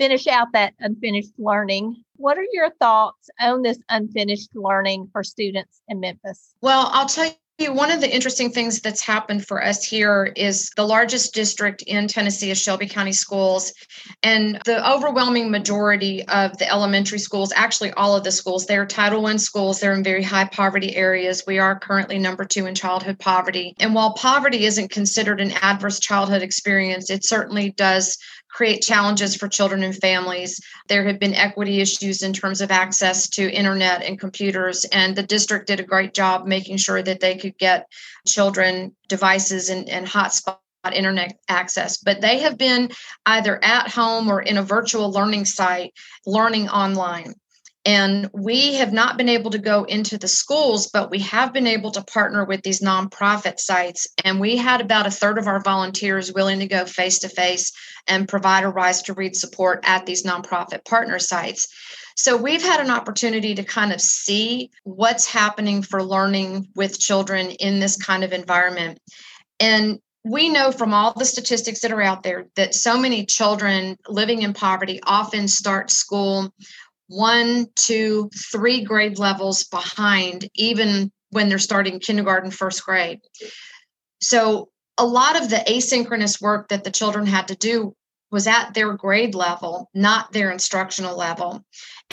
finish 0.00 0.26
out 0.26 0.48
that 0.54 0.74
unfinished 0.80 1.30
learning. 1.38 2.02
What 2.16 2.38
are 2.38 2.46
your 2.50 2.70
thoughts 2.70 3.30
on 3.38 3.62
this 3.62 3.78
unfinished 3.88 4.50
learning 4.56 5.10
for 5.12 5.22
students 5.22 5.80
in 5.86 6.00
Memphis? 6.00 6.52
Well, 6.60 6.90
I'll 6.92 7.06
tell 7.06 7.30
one 7.66 7.90
of 7.90 8.00
the 8.00 8.14
interesting 8.14 8.50
things 8.50 8.80
that's 8.80 9.00
happened 9.00 9.44
for 9.44 9.64
us 9.64 9.82
here 9.84 10.32
is 10.36 10.70
the 10.76 10.84
largest 10.84 11.34
district 11.34 11.82
in 11.82 12.06
Tennessee 12.06 12.52
is 12.52 12.62
Shelby 12.62 12.86
County 12.86 13.12
Schools. 13.12 13.72
And 14.22 14.60
the 14.64 14.88
overwhelming 14.88 15.50
majority 15.50 16.22
of 16.28 16.56
the 16.58 16.70
elementary 16.70 17.18
schools, 17.18 17.52
actually 17.56 17.90
all 17.92 18.16
of 18.16 18.22
the 18.22 18.30
schools, 18.30 18.66
they're 18.66 18.86
Title 18.86 19.26
I 19.26 19.36
schools. 19.36 19.80
They're 19.80 19.92
in 19.92 20.04
very 20.04 20.22
high 20.22 20.44
poverty 20.44 20.94
areas. 20.94 21.42
We 21.48 21.58
are 21.58 21.78
currently 21.78 22.18
number 22.18 22.44
two 22.44 22.66
in 22.66 22.76
childhood 22.76 23.18
poverty. 23.18 23.74
And 23.80 23.92
while 23.92 24.12
poverty 24.12 24.64
isn't 24.64 24.92
considered 24.92 25.40
an 25.40 25.50
adverse 25.60 25.98
childhood 25.98 26.42
experience, 26.42 27.10
it 27.10 27.24
certainly 27.24 27.70
does 27.70 28.16
create 28.50 28.82
challenges 28.82 29.36
for 29.36 29.48
children 29.48 29.82
and 29.82 29.96
families. 29.96 30.60
There 30.88 31.04
have 31.06 31.18
been 31.18 31.34
equity 31.34 31.80
issues 31.80 32.22
in 32.22 32.32
terms 32.32 32.60
of 32.60 32.70
access 32.70 33.28
to 33.30 33.50
internet 33.50 34.02
and 34.02 34.18
computers, 34.18 34.84
and 34.86 35.14
the 35.14 35.22
district 35.22 35.66
did 35.66 35.80
a 35.80 35.84
great 35.84 36.14
job 36.14 36.46
making 36.46 36.78
sure 36.78 37.02
that 37.02 37.20
they 37.20 37.36
could 37.36 37.58
get 37.58 37.88
children 38.26 38.96
devices 39.08 39.68
and, 39.70 39.88
and 39.88 40.06
hotspot 40.06 40.58
internet 40.92 41.36
access 41.48 41.98
but 41.98 42.20
they 42.20 42.38
have 42.38 42.56
been 42.56 42.88
either 43.26 43.62
at 43.62 43.90
home 43.90 44.30
or 44.30 44.40
in 44.40 44.56
a 44.56 44.62
virtual 44.62 45.10
learning 45.10 45.44
site 45.44 45.92
learning 46.24 46.68
online 46.68 47.34
and 47.88 48.28
we 48.34 48.74
have 48.74 48.92
not 48.92 49.16
been 49.16 49.30
able 49.30 49.50
to 49.50 49.58
go 49.58 49.84
into 49.84 50.18
the 50.18 50.28
schools, 50.28 50.88
but 50.88 51.10
we 51.10 51.20
have 51.20 51.54
been 51.54 51.66
able 51.66 51.90
to 51.92 52.04
partner 52.04 52.44
with 52.44 52.60
these 52.60 52.82
nonprofit 52.82 53.58
sites. 53.58 54.06
And 54.26 54.38
we 54.38 54.58
had 54.58 54.82
about 54.82 55.06
a 55.06 55.10
third 55.10 55.38
of 55.38 55.46
our 55.46 55.62
volunteers 55.62 56.30
willing 56.30 56.58
to 56.58 56.66
go 56.66 56.84
face 56.84 57.20
to 57.20 57.30
face 57.30 57.72
and 58.06 58.28
provide 58.28 58.64
Arise 58.64 59.00
to 59.04 59.14
Read 59.14 59.34
support 59.34 59.80
at 59.84 60.04
these 60.04 60.22
nonprofit 60.22 60.84
partner 60.84 61.18
sites. 61.18 61.66
So 62.14 62.36
we've 62.36 62.62
had 62.62 62.80
an 62.80 62.90
opportunity 62.90 63.54
to 63.54 63.64
kind 63.64 63.94
of 63.94 64.02
see 64.02 64.70
what's 64.84 65.26
happening 65.26 65.80
for 65.80 66.02
learning 66.02 66.68
with 66.76 67.00
children 67.00 67.52
in 67.52 67.80
this 67.80 67.96
kind 67.96 68.22
of 68.22 68.34
environment. 68.34 68.98
And 69.60 69.98
we 70.24 70.50
know 70.50 70.72
from 70.72 70.92
all 70.92 71.14
the 71.14 71.24
statistics 71.24 71.80
that 71.80 71.92
are 71.92 72.02
out 72.02 72.22
there 72.22 72.48
that 72.56 72.74
so 72.74 72.98
many 72.98 73.24
children 73.24 73.96
living 74.08 74.42
in 74.42 74.52
poverty 74.52 75.00
often 75.06 75.48
start 75.48 75.90
school 75.90 76.52
one, 77.08 77.66
two, 77.74 78.30
three 78.52 78.84
grade 78.84 79.18
levels 79.18 79.64
behind, 79.64 80.48
even 80.54 81.10
when 81.30 81.48
they're 81.48 81.58
starting 81.58 82.00
kindergarten, 82.00 82.50
first 82.50 82.84
grade. 82.84 83.20
So, 84.20 84.68
a 85.00 85.06
lot 85.06 85.40
of 85.40 85.48
the 85.48 85.62
asynchronous 85.68 86.40
work 86.40 86.68
that 86.68 86.84
the 86.84 86.90
children 86.90 87.24
had 87.24 87.48
to 87.48 87.56
do 87.56 87.94
was 88.30 88.46
at 88.46 88.74
their 88.74 88.92
grade 88.94 89.34
level, 89.34 89.88
not 89.94 90.32
their 90.32 90.50
instructional 90.50 91.16
level. 91.16 91.64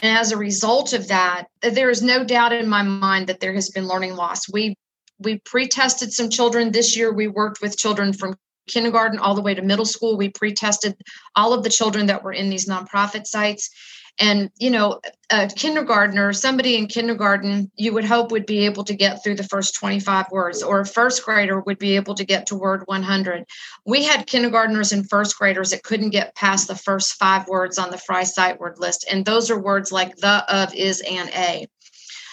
And 0.02 0.18
as 0.18 0.32
a 0.32 0.38
result 0.38 0.94
of 0.94 1.08
that, 1.08 1.48
there 1.62 1.90
is 1.90 2.02
no 2.02 2.24
doubt 2.24 2.54
in 2.54 2.70
my 2.70 2.84
mind 2.84 3.28
that 3.28 3.40
there 3.40 3.54
has 3.54 3.70
been 3.70 3.88
learning 3.88 4.16
loss. 4.16 4.52
We 4.52 4.76
we 5.18 5.40
pre-tested 5.46 6.12
some 6.12 6.30
children 6.30 6.72
this 6.72 6.96
year. 6.96 7.14
We 7.14 7.28
worked 7.28 7.62
with 7.62 7.78
children 7.78 8.12
from 8.12 8.36
kindergarten 8.68 9.18
all 9.18 9.34
the 9.34 9.42
way 9.42 9.54
to 9.54 9.62
middle 9.62 9.86
school. 9.86 10.18
We 10.18 10.30
pre-tested 10.30 10.96
all 11.36 11.54
of 11.54 11.64
the 11.64 11.70
children 11.70 12.08
that 12.08 12.24
were 12.24 12.34
in 12.34 12.50
these 12.50 12.68
nonprofit 12.68 13.26
sites. 13.26 13.70
And, 14.18 14.50
you 14.58 14.72
know, 14.72 15.02
a 15.30 15.48
kindergartner, 15.48 16.32
somebody 16.32 16.78
in 16.78 16.88
kindergarten, 16.88 17.70
you 17.76 17.94
would 17.94 18.06
hope 18.06 18.32
would 18.32 18.46
be 18.46 18.66
able 18.66 18.86
to 18.86 18.96
get 18.96 19.22
through 19.22 19.36
the 19.36 19.44
first 19.44 19.76
25 19.76 20.28
words, 20.32 20.64
or 20.64 20.80
a 20.80 20.86
first 20.86 21.26
grader 21.26 21.60
would 21.60 21.80
be 21.80 21.96
able 21.98 22.16
to 22.16 22.24
get 22.24 22.48
to 22.48 22.56
word 22.56 22.84
100. 22.86 23.46
We 23.86 24.04
had 24.04 24.28
kindergartners 24.28 24.94
and 24.94 25.10
first 25.10 25.38
graders 25.38 25.72
that 25.72 25.84
couldn't 25.84 26.12
get 26.12 26.36
past 26.36 26.68
the 26.68 26.76
first 26.76 27.16
five 27.16 27.48
words 27.48 27.78
on 27.78 27.92
the 27.92 27.98
Fry 27.98 28.24
Sight 28.24 28.60
Word 28.60 28.80
list. 28.80 29.06
And 29.12 29.26
those 29.26 29.52
are 29.52 29.60
words 29.60 29.92
like 29.92 30.16
the, 30.18 30.46
of, 30.54 30.74
is, 30.74 31.02
and 31.02 31.30
a. 31.32 31.68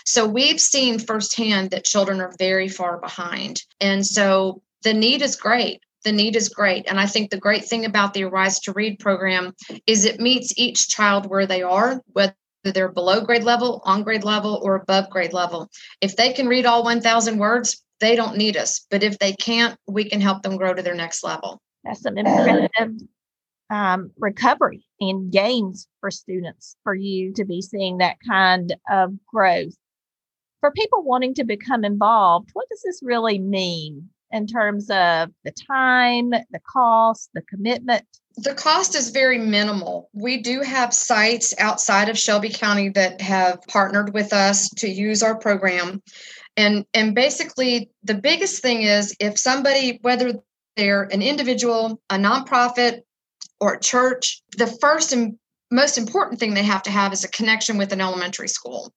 So 0.05 0.27
we've 0.27 0.61
seen 0.61 0.99
firsthand 0.99 1.71
that 1.71 1.85
children 1.85 2.21
are 2.21 2.35
very 2.39 2.69
far 2.69 2.99
behind. 2.99 3.63
And 3.81 4.07
so 4.07 4.63
the 4.83 4.95
need 4.95 5.23
is 5.23 5.37
great 5.37 5.81
the 6.03 6.13
need 6.13 6.37
is 6.37 6.49
great. 6.49 6.87
And 6.89 6.99
I 6.99 7.07
think 7.07 7.31
the 7.31 7.39
great 7.39 7.65
thing 7.65 7.85
about 7.85 8.15
the 8.15 8.25
Arise 8.25 8.59
to 8.61 8.73
Read 8.73 8.99
program 8.99 9.55
is 9.87 10.05
it 10.05 10.21
meets 10.21 10.53
each 10.57 10.89
child 10.89 11.27
where 11.27 11.47
they 11.47 11.63
are, 11.63 12.01
whether 12.09 12.35
they're 12.65 12.93
below 12.93 13.21
grade 13.21 13.45
level, 13.45 13.83
on 13.85 14.03
grade 14.03 14.25
level, 14.25 14.61
or 14.63 14.77
above 14.77 15.11
grade 15.11 15.33
level. 15.33 15.69
If 16.01 16.17
they 16.17 16.33
can 16.33 16.49
read 16.49 16.67
all 16.67 16.85
1,000 16.85 17.39
words, 17.39 17.83
they 18.01 18.17
don't 18.17 18.37
need 18.37 18.57
us. 18.57 18.87
But 18.91 19.03
if 19.03 19.19
they 19.19 19.33
can't, 19.33 19.77
we 19.87 20.09
can 20.09 20.21
help 20.21 20.43
them 20.43 20.57
grow 20.57 20.75
to 20.75 20.83
their 20.83 20.95
next 20.95 21.23
level. 21.23 21.61
That's 21.85 22.05
an 22.05 22.19
impressive 22.19 23.01
um, 23.71 24.11
recovery 24.19 24.85
and 25.01 25.33
gains 25.33 25.89
for 26.01 26.11
students 26.11 26.77
for 26.85 26.95
you 26.95 27.33
to 27.35 27.45
be 27.45 27.63
seeing 27.63 27.99
that 27.99 28.17
kind 28.27 28.75
of 28.91 29.15
growth. 29.27 29.75
For 30.61 30.71
people 30.71 31.03
wanting 31.03 31.35
to 31.35 31.45
become 31.45 31.85
involved, 31.85 32.51
what 32.53 32.69
does 32.69 32.83
this 32.85 33.01
really 33.03 33.39
mean 33.39 34.11
in 34.33 34.47
terms 34.47 34.91
of 34.91 35.31
the 35.45 35.53
time, 35.53 36.31
the 36.31 36.61
cost, 36.67 37.31
the 37.35 37.43
commitment? 37.43 38.05
The 38.37 38.55
cost 38.55 38.95
is 38.95 39.11
very 39.11 39.39
minimal. 39.39 40.09
We 40.15 40.39
do 40.39 40.63
have 40.63 40.95
sites 40.95 41.55
outside 41.59 42.09
of 42.09 42.19
Shelby 42.19 42.49
County 42.49 42.89
that 42.91 43.21
have 43.21 43.61
partnered 43.69 44.15
with 44.15 44.33
us 44.33 44.71
to 44.79 44.89
use 44.89 45.23
our 45.23 45.37
program. 45.37 46.03
And, 46.57 46.87
and 46.95 47.15
basically, 47.15 47.91
the 48.03 48.15
biggest 48.15 48.63
thing 48.63 48.83
is 48.83 49.15
if 49.21 49.39
somebody, 49.39 49.99
whether 50.03 50.35
they're 50.77 51.03
an 51.05 51.23
individual, 51.23 52.01
a 52.09 52.17
nonprofit, 52.17 53.03
or 53.61 53.75
a 53.75 53.81
church, 53.81 54.43
the 54.57 54.67
first 54.67 55.13
and 55.13 55.39
most 55.71 55.99
important 55.99 56.41
thing 56.41 56.55
they 56.55 56.63
have 56.63 56.83
to 56.83 56.91
have 56.91 57.13
is 57.13 57.25
a 57.25 57.29
connection 57.29 57.79
with 57.79 57.93
an 57.93 58.01
elementary 58.01 58.49
school. 58.49 58.93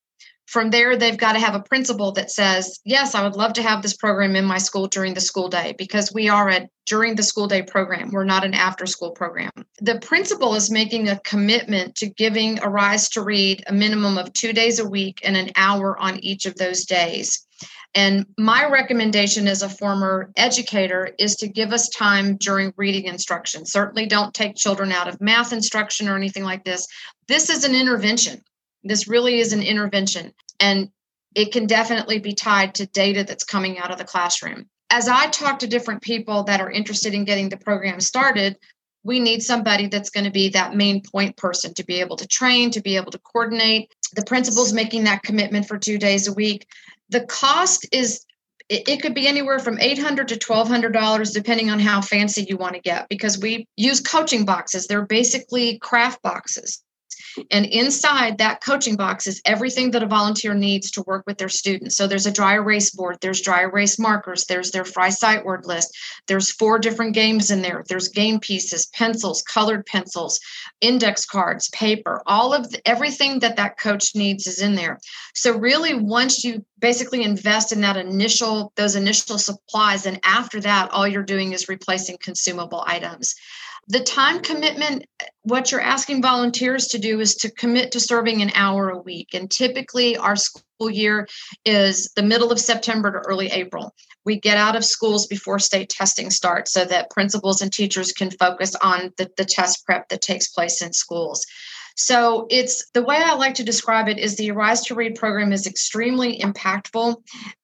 From 0.48 0.70
there, 0.70 0.96
they've 0.96 1.18
got 1.18 1.34
to 1.34 1.40
have 1.40 1.56
a 1.56 1.64
principal 1.64 2.12
that 2.14 2.32
says, 2.32 2.80
Yes, 2.86 3.16
I 3.16 3.24
would 3.24 3.36
love 3.36 3.54
to 3.54 3.64
have 3.64 3.82
this 3.82 3.96
program 3.96 4.36
in 4.36 4.46
my 4.46 4.58
school 4.60 4.88
during 4.88 5.14
the 5.14 5.22
school 5.22 5.50
day 5.50 5.74
because 5.78 6.14
we 6.14 6.30
are 6.30 6.50
a 6.50 6.70
during 6.86 7.16
the 7.16 7.24
school 7.24 7.48
day 7.48 7.64
program. 7.64 8.12
We're 8.12 8.26
not 8.26 8.46
an 8.46 8.54
after 8.54 8.86
school 8.86 9.12
program. 9.12 9.52
The 9.82 10.00
principal 10.00 10.54
is 10.54 10.70
making 10.70 11.10
a 11.10 11.20
commitment 11.22 11.96
to 11.96 12.08
giving 12.08 12.60
Arise 12.60 13.10
to 13.10 13.24
Read 13.24 13.64
a 13.66 13.74
minimum 13.74 14.18
of 14.20 14.34
two 14.34 14.54
days 14.54 14.80
a 14.80 14.88
week 14.88 15.20
and 15.24 15.36
an 15.36 15.52
hour 15.56 15.98
on 15.98 16.20
each 16.24 16.46
of 16.46 16.56
those 16.56 16.86
days. 16.86 17.46
And 17.96 18.26
my 18.38 18.70
recommendation 18.70 19.48
as 19.48 19.62
a 19.62 19.70
former 19.70 20.30
educator 20.36 21.12
is 21.18 21.38
to 21.38 21.48
give 21.48 21.72
us 21.72 21.88
time 21.90 22.36
during 22.36 22.74
reading 22.76 23.06
instruction. 23.06 23.66
Certainly 23.66 24.08
don't 24.08 24.34
take 24.34 24.56
children 24.56 24.92
out 24.92 25.08
of 25.08 25.22
math 25.22 25.54
instruction 25.54 26.10
or 26.10 26.18
anything 26.18 26.44
like 26.44 26.66
this. 26.66 26.88
This 27.28 27.50
is 27.50 27.64
an 27.64 27.74
intervention. 27.74 28.44
This 28.86 29.08
really 29.08 29.40
is 29.40 29.52
an 29.52 29.62
intervention, 29.62 30.32
and 30.60 30.90
it 31.36 31.52
can 31.52 31.66
definitely 31.66 32.20
be 32.20 32.34
tied 32.34 32.76
to 32.76 32.86
data 32.86 33.24
that's 33.24 33.44
coming 33.44 33.78
out 33.78 33.92
of 33.92 33.98
the 33.98 34.06
classroom. 34.06 34.70
As 34.90 35.08
I 35.10 35.28
talk 35.28 35.60
to 35.60 35.68
different 35.68 36.04
people 36.04 36.44
that 36.44 36.62
are 36.62 36.72
interested 36.72 37.14
in 37.14 37.26
getting 37.26 37.50
the 37.50 37.58
program 37.58 38.00
started, 38.00 38.58
we 39.04 39.20
need 39.20 39.44
somebody 39.44 39.88
that's 39.88 40.10
going 40.10 40.24
to 40.24 40.32
be 40.32 40.50
that 40.50 40.76
main 40.76 41.02
point 41.02 41.36
person 41.36 41.74
to 41.74 41.84
be 41.84 42.00
able 42.00 42.16
to 42.18 42.28
train, 42.28 42.72
to 42.72 42.82
be 42.82 42.96
able 42.96 43.12
to 43.12 43.20
coordinate. 43.20 43.92
The 44.16 44.24
principal's 44.26 44.74
making 44.74 45.04
that 45.04 45.24
commitment 45.24 45.68
for 45.68 45.78
two 45.78 45.98
days 45.98 46.28
a 46.28 46.34
week. 46.34 46.68
The 47.10 47.22
cost 47.22 47.88
is 47.92 48.26
it, 48.68 49.02
could 49.02 49.14
be 49.14 49.28
anywhere 49.28 49.60
from 49.60 49.80
800 49.80 50.28
to 50.30 50.36
1200 50.36 50.92
dollars 50.92 51.32
depending 51.32 51.70
on 51.70 51.80
how 51.80 52.02
fancy 52.02 52.46
you 52.48 52.58
want 52.58 52.74
to 52.74 52.82
get 52.82 53.08
because 53.10 53.38
we 53.38 53.68
use 53.78 54.02
coaching 54.02 54.44
boxes 54.44 54.88
they're 54.88 55.06
basically 55.06 55.78
craft 55.78 56.22
boxes 56.24 56.84
and 57.52 57.66
inside 57.66 58.38
that 58.38 58.64
coaching 58.64 58.96
box 58.96 59.28
is 59.28 59.42
everything 59.46 59.92
that 59.92 60.04
a 60.04 60.08
volunteer 60.08 60.54
needs 60.54 60.92
to 60.92 61.04
work 61.04 61.24
with 61.26 61.38
their 61.38 61.50
students. 61.50 61.96
So 61.96 62.08
there's 62.08 62.26
a 62.26 62.32
dry 62.32 62.56
erase 62.56 62.92
board, 62.92 63.18
there's 63.22 63.42
dry 63.42 63.62
erase 63.62 64.00
markers, 64.00 64.46
there's 64.46 64.72
their 64.72 64.86
Fry 64.86 65.10
Sight 65.10 65.46
Word 65.46 65.66
list, 65.66 65.96
there's 66.28 66.52
four 66.52 66.80
different 66.80 67.14
games 67.14 67.52
in 67.52 67.62
there, 67.62 67.84
there's 67.88 68.08
game 68.08 68.40
pieces, 68.40 68.88
pencils, 68.88 69.42
colored 69.42 69.86
pencils, 69.86 70.40
index 70.82 71.26
cards, 71.26 71.70
paper, 71.70 72.22
all 72.26 72.54
of 72.54 72.72
the, 72.72 72.88
everything 72.88 73.40
that 73.40 73.58
that 73.58 73.80
coach 73.80 74.16
needs 74.16 74.48
is 74.48 74.62
in 74.62 74.76
there. 74.76 75.00
So 75.34 75.58
really, 75.58 75.94
once 75.94 76.44
you 76.44 76.66
basically 76.80 77.24
invest 77.24 77.72
in 77.72 77.82
that 77.82 77.98
initial 77.98 78.72
those 78.76 78.96
initial 78.96 79.38
supplies 79.38 80.06
and 80.06 80.20
after 80.24 80.60
that 80.60 80.92
all 80.92 81.08
you're 81.08 81.24
doing 81.24 81.54
is 81.54 81.70
replacing 81.70 82.18
consumable 82.22 82.84
items 82.86 83.34
the 83.88 84.00
time 84.00 84.42
commitment 84.42 85.06
what 85.44 85.72
you're 85.72 85.82
asking 85.82 86.22
volunteers 86.22 86.88
to 86.88 86.98
do 86.98 87.20
is 87.20 87.36
to 87.36 87.52
commit 87.52 87.92
to 87.92 88.00
serving 88.00 88.42
an 88.42 88.52
hour 88.56 88.90
a 88.90 88.98
week 88.98 89.30
and 89.34 89.52
typically 89.52 90.18
our 90.18 90.36
school 90.36 90.90
year 90.90 91.28
is 91.66 92.12
the 92.16 92.24
middle 92.24 92.52
of 92.52 92.60
september 92.60 93.12
to 93.12 93.20
early 93.28 93.48
april 93.48 93.94
we 94.26 94.40
get 94.40 94.58
out 94.58 94.76
of 94.76 94.84
schools 94.84 95.28
before 95.28 95.60
state 95.60 95.90
testing 95.90 96.30
starts 96.30 96.72
so 96.72 96.84
that 96.86 97.12
principals 97.12 97.62
and 97.62 97.72
teachers 97.72 98.12
can 98.12 98.32
focus 98.32 98.76
on 98.82 99.14
the, 99.18 99.30
the 99.38 99.46
test 99.46 99.86
prep 99.86 100.10
that 100.10 100.22
takes 100.22 100.48
place 100.48 100.82
in 100.82 100.92
schools 100.92 101.46
so 101.98 102.46
it's 102.50 102.90
the 102.94 103.04
way 103.04 103.16
I 103.16 103.36
like 103.36 103.56
to 103.56 103.64
describe 103.64 104.10
it 104.10 104.20
is 104.20 104.36
the 104.36 104.52
Rise 104.52 104.82
to 104.88 104.96
Read 104.96 105.16
program 105.16 105.54
is 105.54 105.66
extremely 105.66 106.40
impactful. 106.40 107.16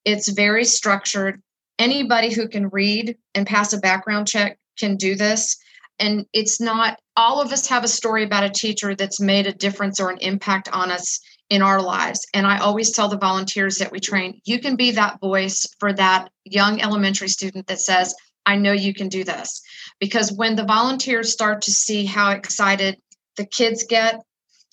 It's 0.06 0.30
very 0.30 0.64
structured. 0.64 1.42
Anybody 1.78 2.32
who 2.32 2.48
can 2.48 2.70
read 2.70 3.18
and 3.34 3.46
pass 3.46 3.74
a 3.74 3.78
background 3.78 4.28
check 4.28 4.58
can 4.78 4.96
do 4.96 5.16
this. 5.16 5.58
And 6.02 6.26
it's 6.32 6.60
not 6.60 6.98
all 7.16 7.40
of 7.40 7.52
us 7.52 7.68
have 7.68 7.84
a 7.84 7.88
story 7.88 8.24
about 8.24 8.42
a 8.42 8.50
teacher 8.50 8.96
that's 8.96 9.20
made 9.20 9.46
a 9.46 9.52
difference 9.52 10.00
or 10.00 10.10
an 10.10 10.18
impact 10.18 10.68
on 10.72 10.90
us 10.90 11.20
in 11.48 11.62
our 11.62 11.80
lives. 11.80 12.26
And 12.34 12.44
I 12.44 12.58
always 12.58 12.90
tell 12.90 13.08
the 13.08 13.16
volunteers 13.16 13.76
that 13.76 13.92
we 13.92 14.00
train, 14.00 14.40
you 14.44 14.58
can 14.58 14.74
be 14.74 14.90
that 14.90 15.20
voice 15.20 15.64
for 15.78 15.92
that 15.92 16.28
young 16.44 16.80
elementary 16.80 17.28
student 17.28 17.68
that 17.68 17.80
says, 17.80 18.16
I 18.44 18.56
know 18.56 18.72
you 18.72 18.92
can 18.92 19.08
do 19.08 19.22
this. 19.22 19.62
Because 20.00 20.32
when 20.32 20.56
the 20.56 20.64
volunteers 20.64 21.32
start 21.32 21.62
to 21.62 21.70
see 21.70 22.04
how 22.04 22.32
excited 22.32 23.00
the 23.36 23.46
kids 23.46 23.84
get 23.84 24.20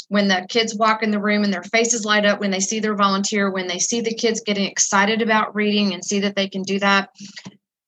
when 0.07 0.27
the 0.27 0.43
kids 0.49 0.73
walk 0.73 1.03
in 1.03 1.11
the 1.11 1.21
room 1.21 1.43
and 1.43 1.53
their 1.53 1.61
faces 1.61 2.03
light 2.03 2.25
up 2.25 2.39
when 2.39 2.49
they 2.49 2.59
see 2.59 2.79
their 2.79 2.95
volunteer, 2.95 3.51
when 3.51 3.67
they 3.67 3.77
see 3.77 4.01
the 4.01 4.15
kids 4.15 4.41
getting 4.41 4.65
excited 4.65 5.21
about 5.21 5.53
reading 5.53 5.93
and 5.93 6.03
see 6.03 6.21
that 6.21 6.35
they 6.35 6.49
can 6.49 6.63
do 6.63 6.79
that, 6.79 7.09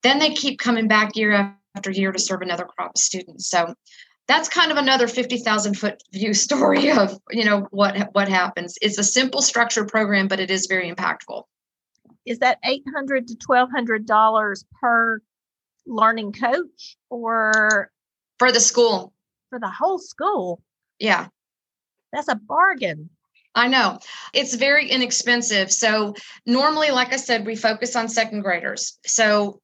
then 0.03 0.19
they 0.19 0.29
keep 0.29 0.59
coming 0.59 0.87
back 0.87 1.15
year 1.15 1.31
after 1.31 1.60
year 1.91 2.11
to 2.11 2.19
serve 2.19 2.41
another 2.41 2.65
crop 2.65 2.91
of 2.95 3.01
students. 3.01 3.49
So 3.49 3.73
that's 4.27 4.49
kind 4.49 4.71
of 4.71 4.77
another 4.77 5.07
50,000 5.07 5.73
foot 5.75 6.01
view 6.11 6.33
story 6.45 6.91
of, 6.91 7.17
you 7.31 7.45
know, 7.45 7.67
what 7.71 8.09
what 8.13 8.29
happens. 8.29 8.77
It's 8.81 8.97
a 8.97 9.03
simple 9.03 9.41
structured 9.41 9.87
program, 9.87 10.27
but 10.27 10.39
it 10.39 10.51
is 10.51 10.67
very 10.67 10.91
impactful. 10.91 11.43
Is 12.25 12.39
that 12.39 12.59
800 12.63 13.27
to 13.27 13.35
1200 13.45 14.05
dollars 14.05 14.63
per 14.79 15.21
learning 15.85 16.33
coach 16.33 16.97
or 17.09 17.91
for 18.37 18.51
the 18.51 18.59
school? 18.59 19.13
For 19.49 19.59
the 19.59 19.69
whole 19.69 19.99
school. 19.99 20.61
Yeah. 20.99 21.27
That's 22.13 22.27
a 22.27 22.35
bargain. 22.35 23.09
I 23.53 23.67
know. 23.67 23.99
It's 24.33 24.55
very 24.55 24.89
inexpensive. 24.89 25.71
So, 25.71 26.15
normally, 26.45 26.91
like 26.91 27.11
I 27.11 27.17
said, 27.17 27.45
we 27.45 27.55
focus 27.55 27.95
on 27.95 28.07
second 28.07 28.41
graders. 28.41 28.97
So, 29.05 29.61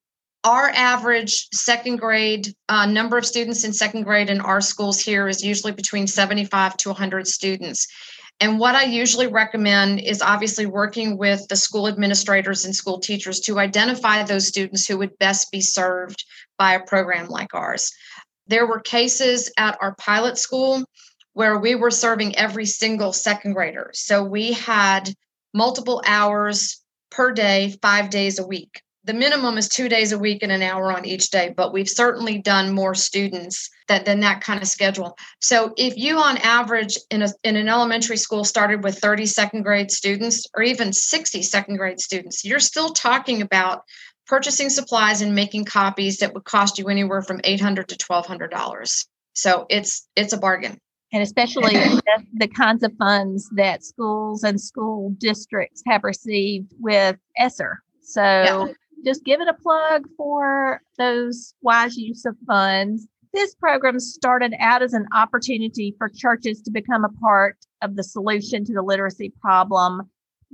our 0.47 0.69
average 0.69 1.49
second 1.53 1.97
grade 1.97 2.53
uh, 2.69 2.85
number 2.85 3.17
of 3.17 3.25
students 3.25 3.65
in 3.65 3.73
second 3.73 4.03
grade 4.03 4.29
in 4.29 4.39
our 4.39 4.61
schools 4.61 4.97
here 4.97 5.27
is 5.27 5.43
usually 5.43 5.73
between 5.73 6.07
75 6.07 6.77
to 6.77 6.89
100 6.89 7.27
students. 7.27 7.85
And 8.39 8.57
what 8.57 8.73
I 8.73 8.83
usually 8.83 9.27
recommend 9.27 9.99
is 9.99 10.21
obviously 10.21 10.65
working 10.65 11.17
with 11.17 11.45
the 11.49 11.57
school 11.57 11.85
administrators 11.85 12.63
and 12.63 12.73
school 12.73 12.97
teachers 12.99 13.41
to 13.41 13.59
identify 13.59 14.23
those 14.23 14.47
students 14.47 14.87
who 14.87 14.97
would 14.99 15.17
best 15.17 15.51
be 15.51 15.59
served 15.59 16.23
by 16.57 16.75
a 16.75 16.85
program 16.85 17.27
like 17.27 17.53
ours. 17.53 17.91
There 18.47 18.65
were 18.65 18.79
cases 18.79 19.51
at 19.57 19.77
our 19.81 19.95
pilot 19.95 20.37
school 20.37 20.85
where 21.33 21.57
we 21.57 21.75
were 21.75 21.91
serving 21.91 22.37
every 22.37 22.65
single 22.65 23.11
second 23.11 23.51
grader. 23.51 23.91
So 23.93 24.23
we 24.23 24.53
had 24.53 25.13
multiple 25.53 26.01
hours 26.05 26.81
per 27.11 27.33
day, 27.33 27.75
five 27.81 28.09
days 28.09 28.39
a 28.39 28.47
week. 28.47 28.81
The 29.07 29.13
minimum 29.13 29.57
is 29.57 29.69
two 29.69 29.87
days 29.87 30.11
a 30.11 30.19
week 30.19 30.43
and 30.43 30.51
an 30.51 30.61
hour 30.61 30.91
on 30.91 31.05
each 31.05 31.29
day, 31.29 31.53
but 31.55 31.71
we've 31.71 31.89
certainly 31.89 32.39
done 32.39 32.73
more 32.73 32.93
students 32.93 33.69
that, 33.87 34.03
than 34.03 34.19
that 34.19 34.41
kind 34.41 34.61
of 34.61 34.67
schedule. 34.67 35.17
So 35.39 35.73
if 35.77 35.95
you 35.95 36.17
on 36.17 36.37
average 36.37 36.97
in, 37.09 37.21
a, 37.21 37.29
in 37.43 37.55
an 37.55 37.69
elementary 37.69 38.17
school 38.17 38.43
started 38.43 38.83
with 38.83 38.99
30 38.99 39.25
second 39.25 39.63
grade 39.63 39.91
students 39.91 40.45
or 40.53 40.61
even 40.61 40.91
60 40.91 41.41
second 41.41 41.77
grade 41.77 42.01
students, 42.01 42.43
you're 42.43 42.59
still 42.59 42.89
talking 42.89 43.41
about 43.41 43.83
purchasing 44.27 44.69
supplies 44.69 45.21
and 45.21 45.33
making 45.33 45.63
copies 45.63 46.17
that 46.17 46.33
would 46.33 46.43
cost 46.43 46.77
you 46.77 46.89
anywhere 46.89 47.21
from 47.21 47.39
800 47.45 47.87
to 47.87 47.95
$1200 47.95 49.05
so 49.37 49.67
it's 49.69 50.07
it's 50.15 50.33
a 50.33 50.37
bargain 50.37 50.81
and 51.13 51.23
especially 51.23 51.73
the, 51.73 52.25
the, 52.33 52.47
kinds 52.47 52.83
of 52.83 52.91
funds 52.97 53.49
that 53.55 53.83
schools 53.83 54.43
and 54.43 54.59
school 54.59 55.11
districts 55.19 55.81
have 55.87 56.03
received 56.03 56.73
with 56.79 57.15
ESSER. 57.37 57.81
So 58.01 58.21
yeah. 58.21 58.67
Just 59.05 59.23
give 59.23 59.41
it 59.41 59.47
a 59.47 59.53
plug 59.53 60.07
for 60.17 60.81
those 60.97 61.53
wise 61.61 61.97
use 61.97 62.25
of 62.25 62.35
funds. 62.45 63.07
This 63.33 63.55
program 63.55 63.99
started 63.99 64.53
out 64.59 64.81
as 64.81 64.93
an 64.93 65.05
opportunity 65.13 65.93
for 65.97 66.09
churches 66.09 66.61
to 66.63 66.71
become 66.71 67.05
a 67.05 67.09
part 67.21 67.57
of 67.81 67.95
the 67.95 68.03
solution 68.03 68.65
to 68.65 68.73
the 68.73 68.81
literacy 68.81 69.33
problem, 69.41 70.09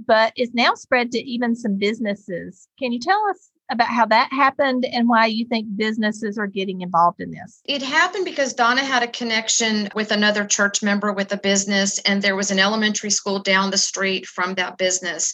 but 0.06 0.34
is 0.36 0.53
now 0.53 0.73
spread 0.73 1.12
to 1.12 1.19
even 1.19 1.56
some 1.56 1.77
businesses. 1.77 2.67
Can 2.79 2.91
you 2.91 2.99
tell 2.99 3.23
us 3.29 3.51
about 3.71 3.88
how 3.88 4.06
that 4.06 4.29
happened 4.32 4.86
and 4.86 5.08
why 5.08 5.25
you 5.25 5.45
think 5.45 5.67
businesses 5.75 6.38
are 6.38 6.47
getting 6.47 6.82
involved 6.82 7.21
in 7.21 7.32
this? 7.32 7.62
It 7.65 7.82
happened 7.82 8.25
because 8.25 8.53
Donna 8.53 8.84
had 8.84 9.03
a 9.03 9.08
connection 9.08 9.89
with 9.95 10.12
another 10.12 10.45
church 10.45 10.84
member 10.84 11.13
with 11.13 11.32
a 11.32 11.38
business, 11.38 11.99
and 11.99 12.21
there 12.21 12.36
was 12.36 12.51
an 12.51 12.60
elementary 12.60 13.10
school 13.10 13.39
down 13.39 13.71
the 13.71 13.77
street 13.77 14.25
from 14.25 14.56
that 14.56 14.77
business. 14.77 15.34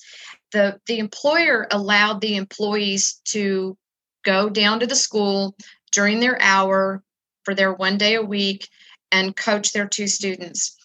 The, 0.51 0.79
the 0.87 0.99
employer 0.99 1.67
allowed 1.71 2.21
the 2.21 2.35
employees 2.35 3.21
to 3.25 3.77
go 4.23 4.49
down 4.49 4.79
to 4.79 4.87
the 4.87 4.95
school 4.95 5.55
during 5.91 6.19
their 6.19 6.41
hour 6.41 7.03
for 7.43 7.53
their 7.53 7.73
one 7.73 7.97
day 7.97 8.15
a 8.15 8.21
week 8.21 8.67
and 9.11 9.35
coach 9.35 9.71
their 9.71 9.87
two 9.87 10.07
students. 10.07 10.75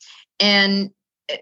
And 0.40 0.90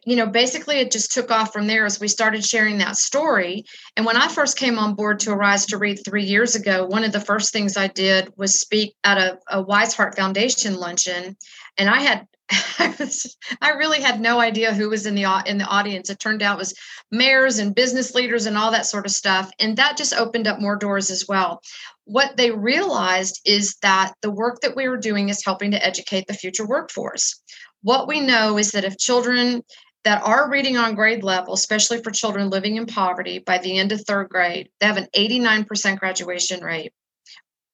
you 0.05 0.17
know, 0.17 0.27
basically 0.27 0.77
it 0.77 0.93
just 0.93 1.13
took 1.13 1.31
off 1.31 1.53
from 1.53 1.67
there 1.67 1.85
as 1.85 1.99
we 1.99 2.09
started 2.09 2.45
sharing 2.45 2.79
that 2.79 2.97
story. 2.97 3.65
And 3.97 4.07
when 4.07 4.17
I 4.17 4.29
first 4.29 4.57
came 4.57 4.79
on 4.79 4.95
board 4.95 5.19
to 5.21 5.33
Arise 5.33 5.67
to 5.67 5.79
Read 5.79 5.99
three 6.05 6.23
years 6.23 6.55
ago, 6.55 6.87
one 6.87 7.05
of 7.05 7.13
the 7.13 7.21
first 7.21 7.53
things 7.53 7.77
I 7.77 7.89
did 7.89 8.33
was 8.37 8.61
speak 8.61 8.95
at 9.03 9.19
a, 9.19 9.39
a 9.51 9.61
Wise 9.61 9.95
Heart 9.95 10.17
Foundation 10.17 10.77
luncheon. 10.77 11.37
And 11.79 11.91
I 11.91 12.01
had 12.01 12.27
I, 13.61 13.71
really 13.71 14.01
had 14.01 14.21
no 14.21 14.41
idea 14.41 14.75
who 14.75 14.91
was 14.91 15.07
in 15.07 15.15
the 15.15 15.43
in 15.47 15.59
the 15.59 15.65
audience. 15.65 16.11
It 16.11 16.19
turned 16.19 16.43
out 16.43 16.57
it 16.57 16.59
was 16.59 16.75
mayors 17.11 17.59
and 17.59 17.75
business 17.75 18.15
leaders 18.15 18.47
and 18.47 18.59
all 18.59 18.71
that 18.73 18.87
sort 18.87 19.07
of 19.07 19.13
stuff, 19.13 19.51
and 19.59 19.77
that 19.77 19.97
just 19.97 20.15
opened 20.15 20.47
up 20.47 20.61
more 20.61 20.77
doors 20.77 21.11
as 21.11 21.27
well. 21.29 21.63
What 22.05 22.37
they 22.37 22.51
realized 22.51 23.41
is 23.47 23.77
that 23.83 24.15
the 24.23 24.31
work 24.31 24.61
that 24.61 24.77
we 24.77 24.89
were 24.89 24.97
doing 24.97 25.29
is 25.29 25.45
helping 25.45 25.71
to 25.71 25.85
educate 25.85 26.27
the 26.27 26.35
future 26.35 26.67
workforce 26.67 27.41
what 27.83 28.09
we 28.09 28.21
know 28.21 28.59
is 28.59 28.71
that 28.73 28.85
if 28.85 28.97
children 28.97 29.63
that 30.05 30.23
are 30.23 30.51
reading 30.51 30.77
on 30.77 30.95
grade 30.95 31.23
level, 31.23 31.55
especially 31.55 32.03
for 32.03 32.11
children 32.11 32.51
living 32.51 32.77
in 32.77 32.87
poverty, 32.87 33.39
by 33.41 33.59
the 33.59 33.79
end 33.79 33.93
of 33.93 34.01
third 34.01 34.29
grade, 34.29 34.71
they 34.81 34.87
have 34.87 34.97
an 34.97 35.09
89% 35.15 35.99
graduation 35.99 36.65
rate, 36.65 36.93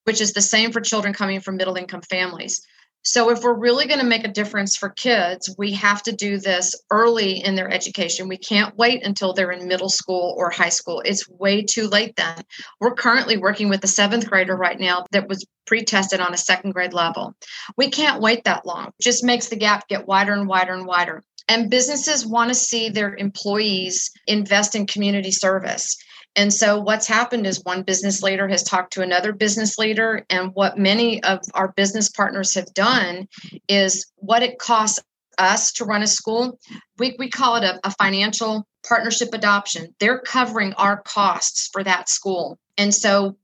which 0.04 0.20
is 0.20 0.32
the 0.32 0.42
same 0.42 0.72
for 0.72 0.80
children 0.80 1.14
coming 1.14 1.40
from 1.40 1.56
middle 1.56 1.76
income 1.76 2.02
families. 2.02 2.66
So, 3.02 3.30
if 3.30 3.42
we're 3.42 3.58
really 3.58 3.86
going 3.86 4.00
to 4.00 4.06
make 4.06 4.24
a 4.24 4.32
difference 4.32 4.76
for 4.76 4.90
kids, 4.90 5.54
we 5.56 5.72
have 5.72 6.02
to 6.02 6.12
do 6.12 6.38
this 6.38 6.74
early 6.90 7.42
in 7.42 7.54
their 7.54 7.70
education. 7.70 8.28
We 8.28 8.38
can't 8.38 8.76
wait 8.76 9.04
until 9.04 9.32
they're 9.32 9.52
in 9.52 9.68
middle 9.68 9.88
school 9.88 10.34
or 10.36 10.50
high 10.50 10.68
school. 10.68 11.00
It's 11.04 11.28
way 11.28 11.62
too 11.62 11.88
late 11.88 12.16
then. 12.16 12.42
We're 12.80 12.94
currently 12.94 13.36
working 13.36 13.68
with 13.68 13.82
a 13.84 13.88
seventh 13.88 14.28
grader 14.28 14.56
right 14.56 14.78
now 14.78 15.06
that 15.12 15.28
was 15.28 15.46
pre 15.66 15.84
tested 15.84 16.20
on 16.20 16.34
a 16.34 16.38
second 16.38 16.72
grade 16.72 16.92
level. 16.92 17.34
We 17.76 17.88
can't 17.90 18.20
wait 18.20 18.44
that 18.44 18.66
long. 18.66 18.88
It 18.88 19.02
just 19.02 19.24
makes 19.24 19.48
the 19.48 19.56
gap 19.56 19.88
get 19.88 20.06
wider 20.06 20.32
and 20.32 20.48
wider 20.48 20.74
and 20.74 20.86
wider. 20.86 21.22
And 21.48 21.70
businesses 21.70 22.26
want 22.26 22.50
to 22.50 22.54
see 22.54 22.90
their 22.90 23.14
employees 23.14 24.10
invest 24.26 24.74
in 24.74 24.86
community 24.86 25.30
service. 25.30 25.96
And 26.36 26.52
so, 26.52 26.80
what's 26.80 27.06
happened 27.06 27.46
is 27.46 27.64
one 27.64 27.82
business 27.82 28.22
leader 28.22 28.48
has 28.48 28.62
talked 28.62 28.92
to 28.92 29.02
another 29.02 29.32
business 29.32 29.78
leader. 29.78 30.24
And 30.30 30.54
what 30.54 30.78
many 30.78 31.22
of 31.24 31.40
our 31.54 31.72
business 31.72 32.08
partners 32.08 32.54
have 32.54 32.72
done 32.74 33.28
is 33.66 34.06
what 34.16 34.42
it 34.42 34.58
costs 34.58 35.00
us 35.38 35.72
to 35.72 35.84
run 35.84 36.02
a 36.02 36.06
school. 36.06 36.58
We, 36.98 37.16
we 37.18 37.28
call 37.28 37.56
it 37.56 37.64
a, 37.64 37.80
a 37.84 37.90
financial 37.92 38.66
partnership 38.86 39.30
adoption. 39.32 39.94
They're 40.00 40.20
covering 40.20 40.74
our 40.74 41.02
costs 41.02 41.68
for 41.72 41.82
that 41.84 42.08
school. 42.08 42.58
And 42.76 42.94
so, 42.94 43.36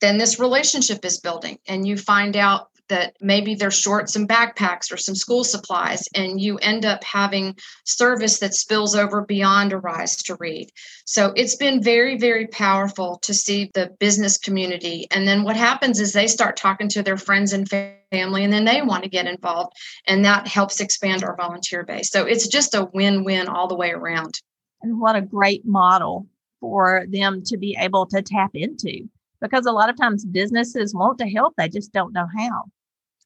then 0.00 0.18
this 0.18 0.38
relationship 0.38 1.04
is 1.04 1.20
building, 1.20 1.58
and 1.66 1.86
you 1.86 1.96
find 1.96 2.36
out 2.36 2.68
that 2.88 3.16
maybe 3.20 3.54
they're 3.54 3.70
short 3.70 4.08
some 4.08 4.26
backpacks 4.26 4.92
or 4.92 4.96
some 4.96 5.14
school 5.14 5.44
supplies, 5.44 6.08
and 6.14 6.40
you 6.40 6.58
end 6.58 6.84
up 6.84 7.02
having 7.04 7.56
service 7.84 8.38
that 8.38 8.54
spills 8.54 8.94
over 8.94 9.22
beyond 9.22 9.72
Arise 9.72 10.16
to 10.24 10.36
Read. 10.36 10.70
So 11.04 11.32
it's 11.36 11.56
been 11.56 11.82
very, 11.82 12.16
very 12.16 12.46
powerful 12.46 13.18
to 13.22 13.34
see 13.34 13.70
the 13.74 13.90
business 13.98 14.38
community. 14.38 15.06
And 15.10 15.26
then 15.26 15.44
what 15.44 15.56
happens 15.56 16.00
is 16.00 16.12
they 16.12 16.26
start 16.26 16.56
talking 16.56 16.88
to 16.90 17.02
their 17.02 17.16
friends 17.16 17.52
and 17.52 17.68
family, 17.68 18.44
and 18.44 18.52
then 18.52 18.64
they 18.64 18.82
want 18.82 19.02
to 19.04 19.10
get 19.10 19.26
involved, 19.26 19.72
and 20.06 20.24
that 20.24 20.46
helps 20.46 20.80
expand 20.80 21.24
our 21.24 21.36
volunteer 21.36 21.84
base. 21.84 22.10
So 22.10 22.24
it's 22.24 22.48
just 22.48 22.74
a 22.74 22.88
win 22.92 23.24
win 23.24 23.48
all 23.48 23.68
the 23.68 23.76
way 23.76 23.90
around. 23.90 24.40
And 24.82 25.00
what 25.00 25.16
a 25.16 25.22
great 25.22 25.64
model 25.64 26.26
for 26.60 27.04
them 27.08 27.42
to 27.44 27.56
be 27.56 27.76
able 27.78 28.06
to 28.06 28.22
tap 28.22 28.50
into 28.54 29.08
because 29.44 29.66
a 29.66 29.72
lot 29.72 29.90
of 29.90 29.96
times 29.96 30.24
businesses 30.24 30.94
want 30.94 31.18
to 31.18 31.28
help, 31.28 31.54
they 31.56 31.68
just 31.68 31.92
don't 31.92 32.14
know 32.14 32.26
how. 32.36 32.64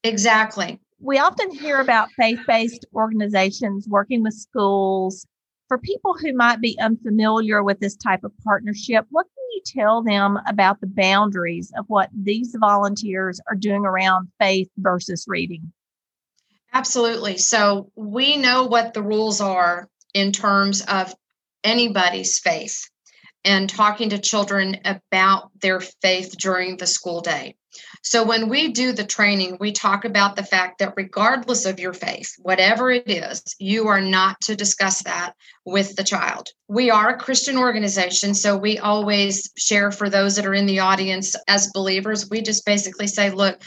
Exactly. 0.03 0.79
We 0.99 1.17
often 1.17 1.51
hear 1.51 1.79
about 1.79 2.11
faith 2.11 2.39
based 2.47 2.85
organizations 2.93 3.87
working 3.87 4.23
with 4.23 4.33
schools. 4.33 5.25
For 5.67 5.77
people 5.77 6.15
who 6.15 6.33
might 6.33 6.61
be 6.61 6.77
unfamiliar 6.79 7.63
with 7.63 7.79
this 7.79 7.95
type 7.95 8.23
of 8.23 8.31
partnership, 8.43 9.05
what 9.09 9.27
can 9.27 9.45
you 9.53 9.61
tell 9.65 10.01
them 10.01 10.39
about 10.47 10.81
the 10.81 10.87
boundaries 10.87 11.71
of 11.77 11.85
what 11.87 12.09
these 12.13 12.55
volunteers 12.59 13.39
are 13.47 13.55
doing 13.55 13.85
around 13.85 14.29
faith 14.39 14.69
versus 14.77 15.25
reading? 15.27 15.71
Absolutely. 16.73 17.37
So 17.37 17.91
we 17.95 18.37
know 18.37 18.63
what 18.63 18.93
the 18.93 19.03
rules 19.03 19.41
are 19.41 19.87
in 20.13 20.31
terms 20.31 20.81
of 20.81 21.13
anybody's 21.63 22.39
faith 22.39 22.89
and 23.45 23.69
talking 23.69 24.09
to 24.09 24.19
children 24.19 24.77
about 24.85 25.51
their 25.61 25.79
faith 25.79 26.35
during 26.37 26.77
the 26.77 26.87
school 26.87 27.21
day. 27.21 27.55
So, 28.01 28.23
when 28.23 28.49
we 28.49 28.69
do 28.69 28.91
the 28.91 29.05
training, 29.05 29.57
we 29.59 29.71
talk 29.71 30.03
about 30.03 30.35
the 30.35 30.43
fact 30.43 30.79
that 30.79 30.93
regardless 30.97 31.65
of 31.65 31.79
your 31.79 31.93
faith, 31.93 32.33
whatever 32.39 32.89
it 32.91 33.09
is, 33.09 33.43
you 33.59 33.87
are 33.87 34.01
not 34.01 34.39
to 34.41 34.55
discuss 34.55 35.03
that 35.03 35.33
with 35.65 35.95
the 35.95 36.03
child. 36.03 36.49
We 36.67 36.89
are 36.89 37.09
a 37.09 37.17
Christian 37.17 37.57
organization, 37.57 38.33
so 38.33 38.57
we 38.57 38.79
always 38.79 39.51
share 39.57 39.91
for 39.91 40.09
those 40.09 40.35
that 40.35 40.45
are 40.45 40.53
in 40.53 40.65
the 40.65 40.79
audience 40.79 41.35
as 41.47 41.71
believers. 41.71 42.29
We 42.29 42.41
just 42.41 42.65
basically 42.65 43.07
say, 43.07 43.29
look, 43.29 43.61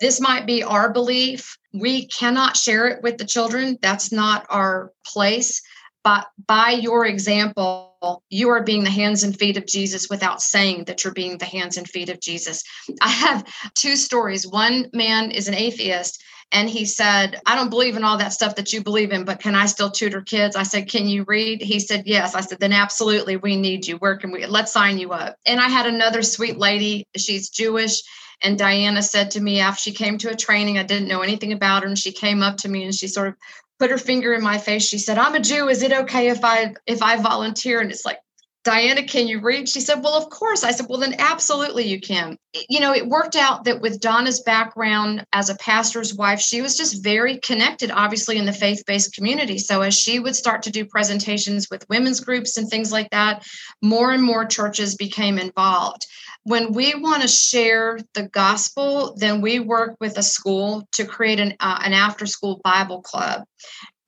this 0.00 0.20
might 0.20 0.46
be 0.46 0.62
our 0.62 0.92
belief. 0.92 1.56
We 1.72 2.06
cannot 2.06 2.56
share 2.56 2.88
it 2.88 3.02
with 3.02 3.18
the 3.18 3.26
children. 3.26 3.78
That's 3.80 4.10
not 4.10 4.46
our 4.50 4.92
place 5.06 5.62
but 6.04 6.26
by 6.46 6.72
your 6.72 7.06
example, 7.06 7.93
you 8.30 8.48
are 8.50 8.62
being 8.62 8.84
the 8.84 8.90
hands 8.90 9.22
and 9.22 9.38
feet 9.38 9.56
of 9.56 9.66
Jesus 9.66 10.08
without 10.08 10.42
saying 10.42 10.84
that 10.84 11.04
you're 11.04 11.12
being 11.12 11.38
the 11.38 11.44
hands 11.44 11.76
and 11.76 11.88
feet 11.88 12.08
of 12.08 12.20
Jesus. 12.20 12.62
I 13.00 13.08
have 13.08 13.44
two 13.74 13.96
stories. 13.96 14.46
One 14.46 14.90
man 14.92 15.30
is 15.30 15.48
an 15.48 15.54
atheist, 15.54 16.22
and 16.52 16.70
he 16.70 16.84
said, 16.84 17.40
I 17.46 17.56
don't 17.56 17.70
believe 17.70 17.96
in 17.96 18.04
all 18.04 18.18
that 18.18 18.32
stuff 18.32 18.54
that 18.56 18.72
you 18.72 18.82
believe 18.82 19.10
in, 19.10 19.24
but 19.24 19.40
can 19.40 19.54
I 19.54 19.66
still 19.66 19.90
tutor 19.90 20.20
kids? 20.20 20.54
I 20.56 20.62
said, 20.62 20.88
Can 20.88 21.08
you 21.08 21.24
read? 21.26 21.60
He 21.60 21.80
said, 21.80 22.04
Yes. 22.06 22.34
I 22.34 22.42
said, 22.42 22.60
Then 22.60 22.72
absolutely, 22.72 23.36
we 23.36 23.56
need 23.56 23.86
you. 23.86 23.96
Where 23.96 24.16
can 24.16 24.30
we? 24.30 24.46
Let's 24.46 24.72
sign 24.72 24.98
you 24.98 25.10
up. 25.12 25.36
And 25.46 25.60
I 25.60 25.68
had 25.68 25.86
another 25.86 26.22
sweet 26.22 26.56
lady, 26.56 27.08
she's 27.16 27.48
Jewish. 27.48 28.02
And 28.42 28.58
Diana 28.58 29.02
said 29.02 29.32
to 29.32 29.40
me 29.40 29.60
after 29.60 29.82
she 29.82 29.92
came 29.92 30.18
to 30.18 30.30
a 30.30 30.36
training, 30.36 30.78
I 30.78 30.82
didn't 30.82 31.08
know 31.08 31.22
anything 31.22 31.52
about 31.52 31.82
her. 31.82 31.88
And 31.88 31.98
she 31.98 32.12
came 32.12 32.42
up 32.42 32.58
to 32.58 32.68
me 32.68 32.84
and 32.84 32.94
she 32.94 33.08
sort 33.08 33.28
of 33.28 33.34
put 33.78 33.90
her 33.90 33.98
finger 33.98 34.34
in 34.34 34.42
my 34.42 34.58
face. 34.58 34.84
She 34.84 34.98
said, 34.98 35.18
"I'm 35.18 35.34
a 35.34 35.40
Jew. 35.40 35.68
Is 35.68 35.82
it 35.82 35.92
okay 35.92 36.28
if 36.28 36.44
I 36.44 36.74
if 36.86 37.02
I 37.02 37.16
volunteer?" 37.16 37.80
And 37.80 37.90
it's 37.90 38.04
like, 38.04 38.18
Diana, 38.64 39.02
can 39.02 39.28
you 39.28 39.40
read? 39.40 39.68
She 39.68 39.80
said, 39.80 40.02
Well, 40.02 40.14
of 40.14 40.30
course. 40.30 40.64
I 40.64 40.70
said, 40.70 40.86
Well, 40.88 40.98
then 40.98 41.16
absolutely 41.18 41.84
you 41.84 42.00
can. 42.00 42.38
You 42.68 42.80
know, 42.80 42.94
it 42.94 43.06
worked 43.06 43.36
out 43.36 43.64
that 43.64 43.82
with 43.82 44.00
Donna's 44.00 44.40
background 44.40 45.26
as 45.34 45.50
a 45.50 45.56
pastor's 45.56 46.14
wife, 46.14 46.40
she 46.40 46.62
was 46.62 46.76
just 46.76 47.04
very 47.04 47.38
connected, 47.38 47.90
obviously, 47.90 48.38
in 48.38 48.46
the 48.46 48.52
faith 48.54 48.82
based 48.86 49.14
community. 49.14 49.58
So 49.58 49.82
as 49.82 49.94
she 49.94 50.18
would 50.18 50.34
start 50.34 50.62
to 50.62 50.70
do 50.70 50.86
presentations 50.86 51.68
with 51.70 51.88
women's 51.90 52.20
groups 52.20 52.56
and 52.56 52.68
things 52.68 52.90
like 52.90 53.10
that, 53.10 53.46
more 53.82 54.12
and 54.12 54.22
more 54.22 54.46
churches 54.46 54.96
became 54.96 55.38
involved. 55.38 56.06
When 56.44 56.72
we 56.72 56.94
want 56.94 57.22
to 57.22 57.28
share 57.28 57.98
the 58.14 58.28
gospel, 58.28 59.14
then 59.16 59.40
we 59.40 59.60
work 59.60 59.96
with 60.00 60.18
a 60.18 60.22
school 60.22 60.86
to 60.92 61.06
create 61.06 61.40
an, 61.40 61.54
uh, 61.60 61.80
an 61.82 61.94
after 61.94 62.26
school 62.26 62.60
Bible 62.62 63.02
club 63.02 63.44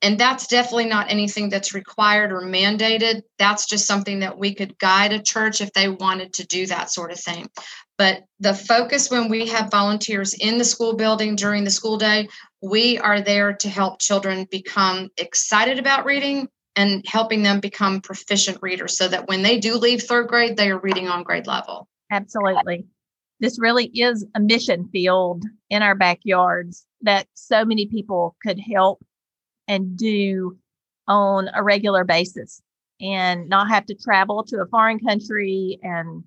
and 0.01 0.19
that's 0.19 0.47
definitely 0.47 0.85
not 0.85 1.09
anything 1.09 1.49
that's 1.49 1.73
required 1.73 2.31
or 2.31 2.41
mandated. 2.41 3.21
That's 3.39 3.65
just 3.65 3.87
something 3.87 4.19
that 4.19 4.37
we 4.37 4.53
could 4.53 4.77
guide 4.77 5.11
a 5.11 5.21
church 5.21 5.59
if 5.59 5.73
they 5.73 5.89
wanted 5.89 6.33
to 6.33 6.45
do 6.45 6.67
that 6.67 6.91
sort 6.91 7.11
of 7.11 7.19
thing. 7.19 7.49
But 7.97 8.23
the 8.39 8.53
focus 8.53 9.09
when 9.09 9.27
we 9.27 9.47
have 9.47 9.71
volunteers 9.71 10.33
in 10.33 10.59
the 10.59 10.63
school 10.63 10.95
building 10.95 11.35
during 11.35 11.63
the 11.63 11.71
school 11.71 11.97
day 11.97 12.27
we 12.61 12.97
are 12.99 13.21
there 13.21 13.53
to 13.53 13.69
help 13.69 13.99
children 13.99 14.47
become 14.49 15.09
excited 15.17 15.79
about 15.79 16.05
reading 16.05 16.47
and 16.75 17.03
helping 17.07 17.43
them 17.43 17.59
become 17.59 18.01
proficient 18.01 18.59
readers 18.61 18.97
so 18.97 19.07
that 19.07 19.27
when 19.27 19.41
they 19.41 19.59
do 19.59 19.75
leave 19.75 20.03
third 20.03 20.27
grade 20.27 20.57
they 20.57 20.69
are 20.69 20.79
reading 20.79 21.07
on 21.07 21.23
grade 21.23 21.47
level. 21.47 21.87
Absolutely. 22.11 22.85
This 23.39 23.59
really 23.59 23.85
is 23.85 24.25
a 24.35 24.39
mission 24.39 24.87
field 24.91 25.43
in 25.69 25.83
our 25.83 25.95
backyards 25.95 26.85
that 27.01 27.27
so 27.33 27.65
many 27.65 27.87
people 27.87 28.35
could 28.43 28.59
help 28.59 29.03
and 29.67 29.97
do 29.97 30.57
on 31.07 31.49
a 31.53 31.63
regular 31.63 32.03
basis 32.03 32.61
and 32.99 33.47
not 33.47 33.69
have 33.69 33.85
to 33.85 33.95
travel 33.95 34.43
to 34.43 34.61
a 34.61 34.67
foreign 34.67 34.99
country. 34.99 35.79
And 35.83 36.23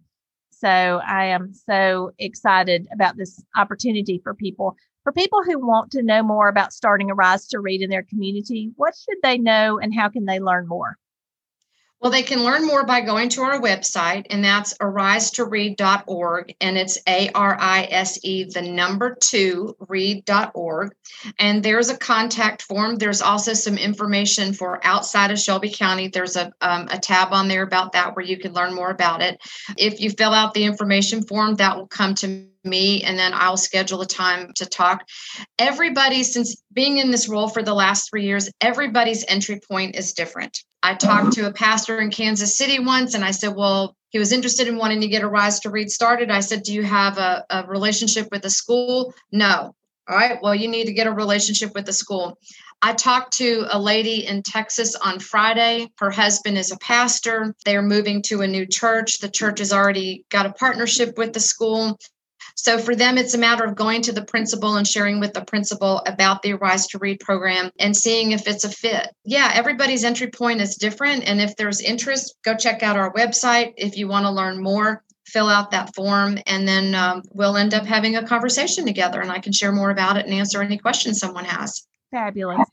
so 0.51 0.69
I 0.69 1.27
am 1.27 1.53
so 1.53 2.13
excited 2.19 2.87
about 2.93 3.17
this 3.17 3.43
opportunity 3.57 4.21
for 4.23 4.35
people. 4.35 4.77
For 5.03 5.13
people 5.13 5.43
who 5.43 5.59
want 5.59 5.91
to 5.93 6.03
know 6.03 6.23
more 6.23 6.49
about 6.49 6.73
starting 6.73 7.11
a 7.11 7.15
Rise 7.15 7.47
to 7.49 7.61
Read 7.61 7.83
in 7.83 7.91
their 7.91 8.03
community, 8.03 8.71
what 8.77 8.95
should 8.95 9.19
they 9.23 9.39
know 9.39 9.79
and 9.79 9.95
how 9.95 10.09
can 10.09 10.27
they 10.27 10.39
learn 10.39 10.69
more? 10.69 10.99
Well, 12.01 12.11
they 12.11 12.23
can 12.23 12.43
learn 12.43 12.67
more 12.67 12.85
by 12.87 13.03
going 13.03 13.29
to 13.31 13.43
our 13.43 13.61
website, 13.61 14.27
and 14.31 14.43
that's 14.43 14.73
arisetoread.org, 14.79 16.55
and 16.59 16.79
it's 16.79 16.99
A 17.07 17.29
R 17.35 17.59
I 17.61 17.89
S 17.91 18.19
E, 18.23 18.45
the 18.45 18.63
number 18.63 19.19
two, 19.21 19.77
read.org. 19.87 20.95
And 21.39 21.63
there's 21.63 21.91
a 21.91 21.99
contact 21.99 22.63
form. 22.63 22.97
There's 22.97 23.21
also 23.21 23.53
some 23.53 23.77
information 23.77 24.55
for 24.55 24.81
outside 24.83 25.31
of 25.31 25.39
Shelby 25.39 25.71
County. 25.71 26.09
There's 26.09 26.37
a, 26.37 26.51
um, 26.63 26.89
a 26.91 26.99
tab 26.99 27.35
on 27.35 27.49
there 27.49 27.63
about 27.63 27.93
that 27.93 28.17
where 28.17 28.25
you 28.25 28.39
can 28.39 28.55
learn 28.55 28.75
more 28.75 28.91
about 28.91 29.21
it. 29.21 29.39
If 29.77 30.01
you 30.01 30.11
fill 30.11 30.33
out 30.33 30.55
the 30.55 30.65
information 30.65 31.23
form, 31.23 31.57
that 31.57 31.77
will 31.77 31.87
come 31.87 32.15
to 32.17 32.50
me 32.65 33.03
and 33.03 33.19
then 33.19 33.33
I'll 33.35 33.57
schedule 33.57 34.01
a 34.01 34.07
time 34.07 34.53
to 34.57 34.67
talk. 34.67 35.07
Everybody, 35.59 36.23
since 36.23 36.63
being 36.73 36.99
in 36.99 37.11
this 37.11 37.29
role 37.29 37.49
for 37.49 37.63
the 37.63 37.75
last 37.75 38.11
three 38.11 38.25
years, 38.25 38.51
everybody's 38.61 39.25
entry 39.29 39.61
point 39.69 39.97
is 39.97 40.13
different. 40.13 40.59
I 40.83 40.95
talked 40.95 41.33
to 41.35 41.47
a 41.47 41.53
pastor 41.53 42.01
in 42.01 42.11
Kansas 42.11 42.57
City 42.57 42.79
once 42.79 43.15
and 43.15 43.25
I 43.25 43.33
said, 43.33 43.55
Well, 43.55 43.97
he 44.11 44.19
was 44.19 44.33
interested 44.33 44.67
in 44.67 44.77
wanting 44.77 45.01
to 45.03 45.09
get 45.09 45.23
Arise 45.23 45.61
to 45.61 45.71
Read 45.71 45.91
started. 45.91 46.31
I 46.31 46.41
said, 46.41 46.63
Do 46.63 46.73
you 46.73 46.83
have 46.83 47.19
a, 47.19 47.45
a 47.51 47.67
relationship 47.67 48.29
with 48.31 48.43
the 48.43 48.51
school? 48.51 49.15
No. 49.31 49.75
All 50.09 50.17
right, 50.17 50.39
well, 50.43 50.55
you 50.55 50.67
need 50.67 50.87
to 50.87 50.93
get 50.93 51.07
a 51.07 51.13
relationship 51.13 51.73
with 51.75 51.87
the 51.87 51.93
school. 51.93 52.37
I 52.83 52.95
talked 52.95 53.37
to 53.37 53.67
a 53.71 53.79
lady 53.79 54.27
in 54.27 54.43
Texas 54.43 54.97
on 54.97 55.21
Friday. 55.21 55.89
Her 55.99 56.11
husband 56.11 56.57
is 56.57 56.73
a 56.73 56.79
pastor. 56.79 57.55
They're 57.65 57.83
moving 57.83 58.23
to 58.23 58.41
a 58.41 58.47
new 58.47 58.67
church. 58.67 59.19
The 59.19 59.29
church 59.29 59.59
has 59.59 59.73
already 59.73 60.25
got 60.31 60.47
a 60.47 60.53
partnership 60.53 61.19
with 61.19 61.35
the 61.35 61.41
school. 61.41 61.99
So 62.63 62.79
for 62.79 62.95
them, 62.95 63.17
it's 63.17 63.33
a 63.33 63.39
matter 63.39 63.65
of 63.65 63.75
going 63.75 64.03
to 64.03 64.13
the 64.13 64.23
principal 64.23 64.77
and 64.77 64.87
sharing 64.87 65.19
with 65.19 65.33
the 65.33 65.41
principal 65.41 66.03
about 66.07 66.43
the 66.43 66.53
Rise 66.53 66.87
to 66.89 66.99
Read 66.99 67.19
program 67.21 67.71
and 67.79 67.97
seeing 67.97 68.33
if 68.33 68.47
it's 68.47 68.65
a 68.65 68.69
fit. 68.69 69.09
Yeah, 69.25 69.51
everybody's 69.55 70.05
entry 70.05 70.27
point 70.27 70.61
is 70.61 70.77
different. 70.77 71.25
And 71.25 71.41
if 71.41 71.57
there's 71.57 71.81
interest, 71.81 72.37
go 72.45 72.55
check 72.55 72.83
out 72.83 72.99
our 72.99 73.15
website. 73.15 73.73
If 73.79 73.97
you 73.97 74.09
want 74.09 74.27
to 74.27 74.31
learn 74.31 74.63
more, 74.63 75.03
fill 75.27 75.49
out 75.49 75.71
that 75.71 75.95
form, 75.95 76.39
and 76.47 76.69
then 76.69 76.95
um, 76.95 77.23
we'll 77.33 77.57
end 77.57 77.73
up 77.73 77.87
having 77.87 78.17
a 78.17 78.27
conversation 78.27 78.85
together 78.85 79.23
and 79.23 79.33
I 79.33 79.39
can 79.39 79.53
share 79.53 79.73
more 79.73 79.91
about 79.91 80.19
it 80.19 80.27
and 80.27 80.35
answer 80.35 80.61
any 80.61 80.77
questions 80.77 81.19
someone 81.19 81.47
has. 81.47 81.87
Fabulous. 82.11 82.69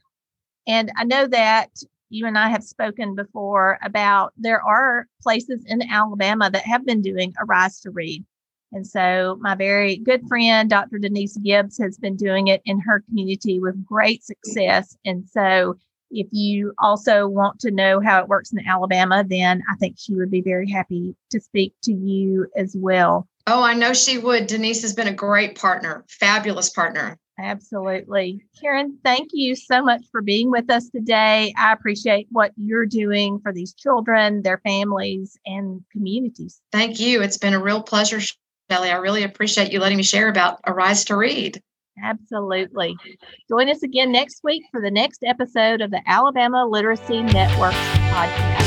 And 0.67 0.91
I 0.97 1.05
know 1.05 1.27
that 1.27 1.69
you 2.09 2.25
and 2.25 2.37
I 2.37 2.49
have 2.49 2.63
spoken 2.63 3.15
before 3.15 3.79
about 3.81 4.33
there 4.35 4.61
are 4.61 5.07
places 5.23 5.63
in 5.65 5.81
Alabama 5.81 6.49
that 6.49 6.65
have 6.65 6.85
been 6.85 7.01
doing 7.01 7.33
a 7.39 7.45
Rise 7.45 7.79
to 7.81 7.91
Read. 7.91 8.25
And 8.71 8.85
so, 8.85 9.37
my 9.39 9.55
very 9.55 9.97
good 9.97 10.27
friend, 10.27 10.69
Dr. 10.69 10.99
Denise 10.99 11.37
Gibbs, 11.37 11.77
has 11.77 11.97
been 11.97 12.15
doing 12.15 12.47
it 12.47 12.61
in 12.65 12.79
her 12.81 13.01
community 13.07 13.59
with 13.59 13.85
great 13.85 14.23
success. 14.23 14.97
And 15.05 15.25
so, 15.25 15.75
if 16.11 16.27
you 16.31 16.73
also 16.79 17.27
want 17.27 17.59
to 17.61 17.71
know 17.71 17.99
how 17.99 18.21
it 18.21 18.27
works 18.27 18.51
in 18.51 18.65
Alabama, 18.65 19.23
then 19.27 19.61
I 19.69 19.75
think 19.75 19.95
she 19.97 20.15
would 20.15 20.31
be 20.31 20.41
very 20.41 20.69
happy 20.69 21.15
to 21.31 21.39
speak 21.39 21.73
to 21.83 21.93
you 21.93 22.47
as 22.55 22.75
well. 22.77 23.27
Oh, 23.45 23.63
I 23.63 23.73
know 23.73 23.93
she 23.93 24.17
would. 24.17 24.47
Denise 24.47 24.81
has 24.81 24.93
been 24.93 25.07
a 25.07 25.13
great 25.13 25.57
partner, 25.57 26.05
fabulous 26.09 26.69
partner. 26.69 27.17
Absolutely. 27.39 28.41
Karen, 28.59 28.97
thank 29.03 29.29
you 29.31 29.55
so 29.55 29.83
much 29.83 30.01
for 30.11 30.21
being 30.21 30.49
with 30.49 30.69
us 30.71 30.89
today. 30.89 31.53
I 31.57 31.71
appreciate 31.71 32.27
what 32.31 32.51
you're 32.57 32.87
doing 32.87 33.39
for 33.39 33.53
these 33.53 33.73
children, 33.73 34.41
their 34.41 34.57
families, 34.57 35.37
and 35.45 35.81
communities. 35.91 36.59
Thank 36.71 36.99
you. 36.99 37.21
It's 37.21 37.37
been 37.37 37.53
a 37.53 37.61
real 37.61 37.83
pleasure 37.83 38.19
Kelly. 38.69 38.89
I 38.89 38.97
really 38.97 39.23
appreciate 39.23 39.71
you 39.71 39.79
letting 39.79 39.97
me 39.97 40.03
share 40.03 40.29
about 40.29 40.59
Arise 40.65 41.05
to 41.05 41.15
Read. 41.15 41.61
Absolutely. 42.03 42.95
Join 43.49 43.69
us 43.69 43.81
again 43.81 44.11
next 44.11 44.41
week 44.43 44.63
for 44.71 44.81
the 44.81 44.91
next 44.91 45.23
episode 45.23 45.81
of 45.81 45.91
the 45.91 46.01
Alabama 46.05 46.65
Literacy 46.65 47.23
Network 47.23 47.73
podcast. 47.73 48.66